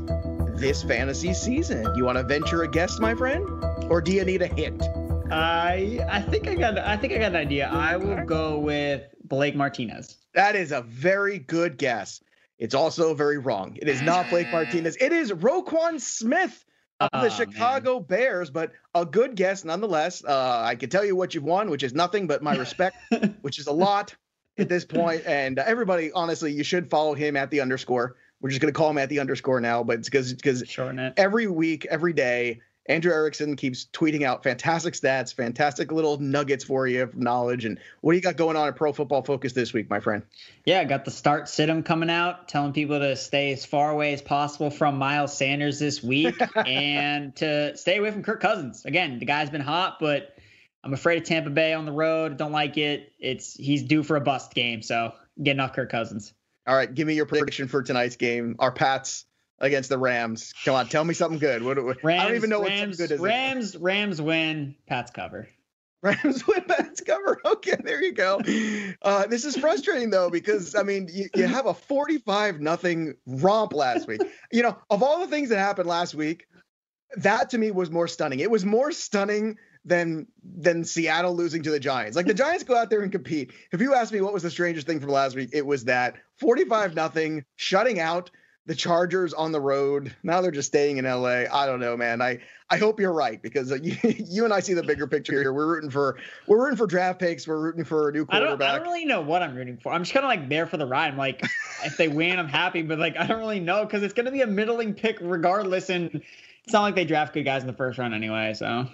[0.61, 1.93] this fantasy season?
[1.95, 3.43] You want to venture a guess my friend?
[3.89, 4.83] Or do you need a hint?
[5.31, 7.67] I i think i got i think i got an idea.
[7.67, 10.17] I will go with blake martinez.
[10.33, 12.21] That is a very good guess
[12.61, 13.75] it's also very wrong.
[13.81, 14.95] It is not Blake Martinez.
[15.01, 16.63] It is Roquan Smith
[16.99, 18.03] of the oh, Chicago man.
[18.03, 20.23] Bears, but a good guess nonetheless.
[20.23, 22.97] Uh, I can tell you what you've won, which is nothing but my respect,
[23.41, 24.15] which is a lot
[24.59, 25.23] at this point.
[25.25, 28.15] And uh, everybody, honestly, you should follow him at the underscore.
[28.41, 30.63] We're just going to call him at the underscore now, but it's because because
[31.17, 32.61] every week, every day,
[32.91, 37.63] Andrew Erickson keeps tweeting out fantastic stats, fantastic little nuggets for you of knowledge.
[37.63, 40.23] And what do you got going on at Pro Football Focus this week, my friend?
[40.65, 44.11] Yeah, got the start sit situm coming out, telling people to stay as far away
[44.11, 46.35] as possible from Miles Sanders this week
[46.67, 48.83] and to stay away from Kirk Cousins.
[48.83, 50.37] Again, the guy's been hot, but
[50.83, 52.35] I'm afraid of Tampa Bay on the road.
[52.35, 53.13] Don't like it.
[53.19, 56.33] It's he's due for a bust game, so getting off Kirk Cousins.
[56.67, 58.57] All right, give me your prediction for tonight's game.
[58.59, 59.25] Our Pats
[59.61, 60.53] against the Rams.
[60.65, 61.63] Come on, tell me something good.
[61.63, 63.19] What, what Rams, I don't even know Rams, good is.
[63.19, 64.75] Rams, Rams win.
[64.87, 65.47] Pats cover.
[66.01, 66.63] Rams win.
[66.63, 67.39] Pats cover.
[67.45, 68.41] Okay, there you go.
[69.01, 73.73] Uh, this is frustrating though because I mean you, you have a forty-five nothing romp
[73.73, 74.21] last week.
[74.51, 76.47] You know, of all the things that happened last week,
[77.17, 78.39] that to me was more stunning.
[78.39, 82.15] It was more stunning than than Seattle losing to the Giants.
[82.15, 83.51] Like the Giants go out there and compete.
[83.71, 86.15] If you ask me what was the strangest thing from last week, it was that
[86.39, 88.31] 45 nothing shutting out
[88.67, 90.15] the Chargers on the road.
[90.23, 91.45] Now they're just staying in LA.
[91.51, 92.21] I don't know, man.
[92.21, 92.39] I
[92.69, 95.51] I hope you're right because uh, you, you and I see the bigger picture here.
[95.51, 97.47] We're rooting for we're rooting for draft picks.
[97.47, 98.47] We're rooting for a new quarterback.
[98.47, 99.91] I don't, I don't really know what I'm rooting for.
[99.91, 101.11] I'm just kind of like there for the ride.
[101.11, 101.41] I'm like,
[101.83, 104.41] if they win, I'm happy, but like I don't really know because it's gonna be
[104.41, 106.21] a middling pick regardless, and
[106.63, 108.53] it's not like they draft good guys in the first round anyway.
[108.53, 108.87] So.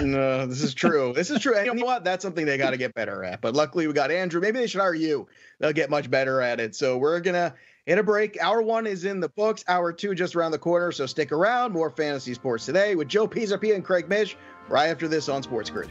[0.00, 1.12] no, this is true.
[1.14, 1.54] This is true.
[1.58, 2.04] And you know what?
[2.04, 3.42] That's something they got to get better at.
[3.42, 4.40] But luckily, we got Andrew.
[4.40, 5.28] Maybe they should hire you.
[5.58, 6.74] They'll get much better at it.
[6.74, 7.54] So we're gonna
[7.86, 8.38] in a break.
[8.40, 9.64] Hour one is in the books.
[9.68, 10.92] Hour two just around the corner.
[10.92, 11.72] So stick around.
[11.72, 14.36] More fantasy sports today with Joe Pisapia and Craig Mish
[14.68, 15.90] right after this on Sports Grid.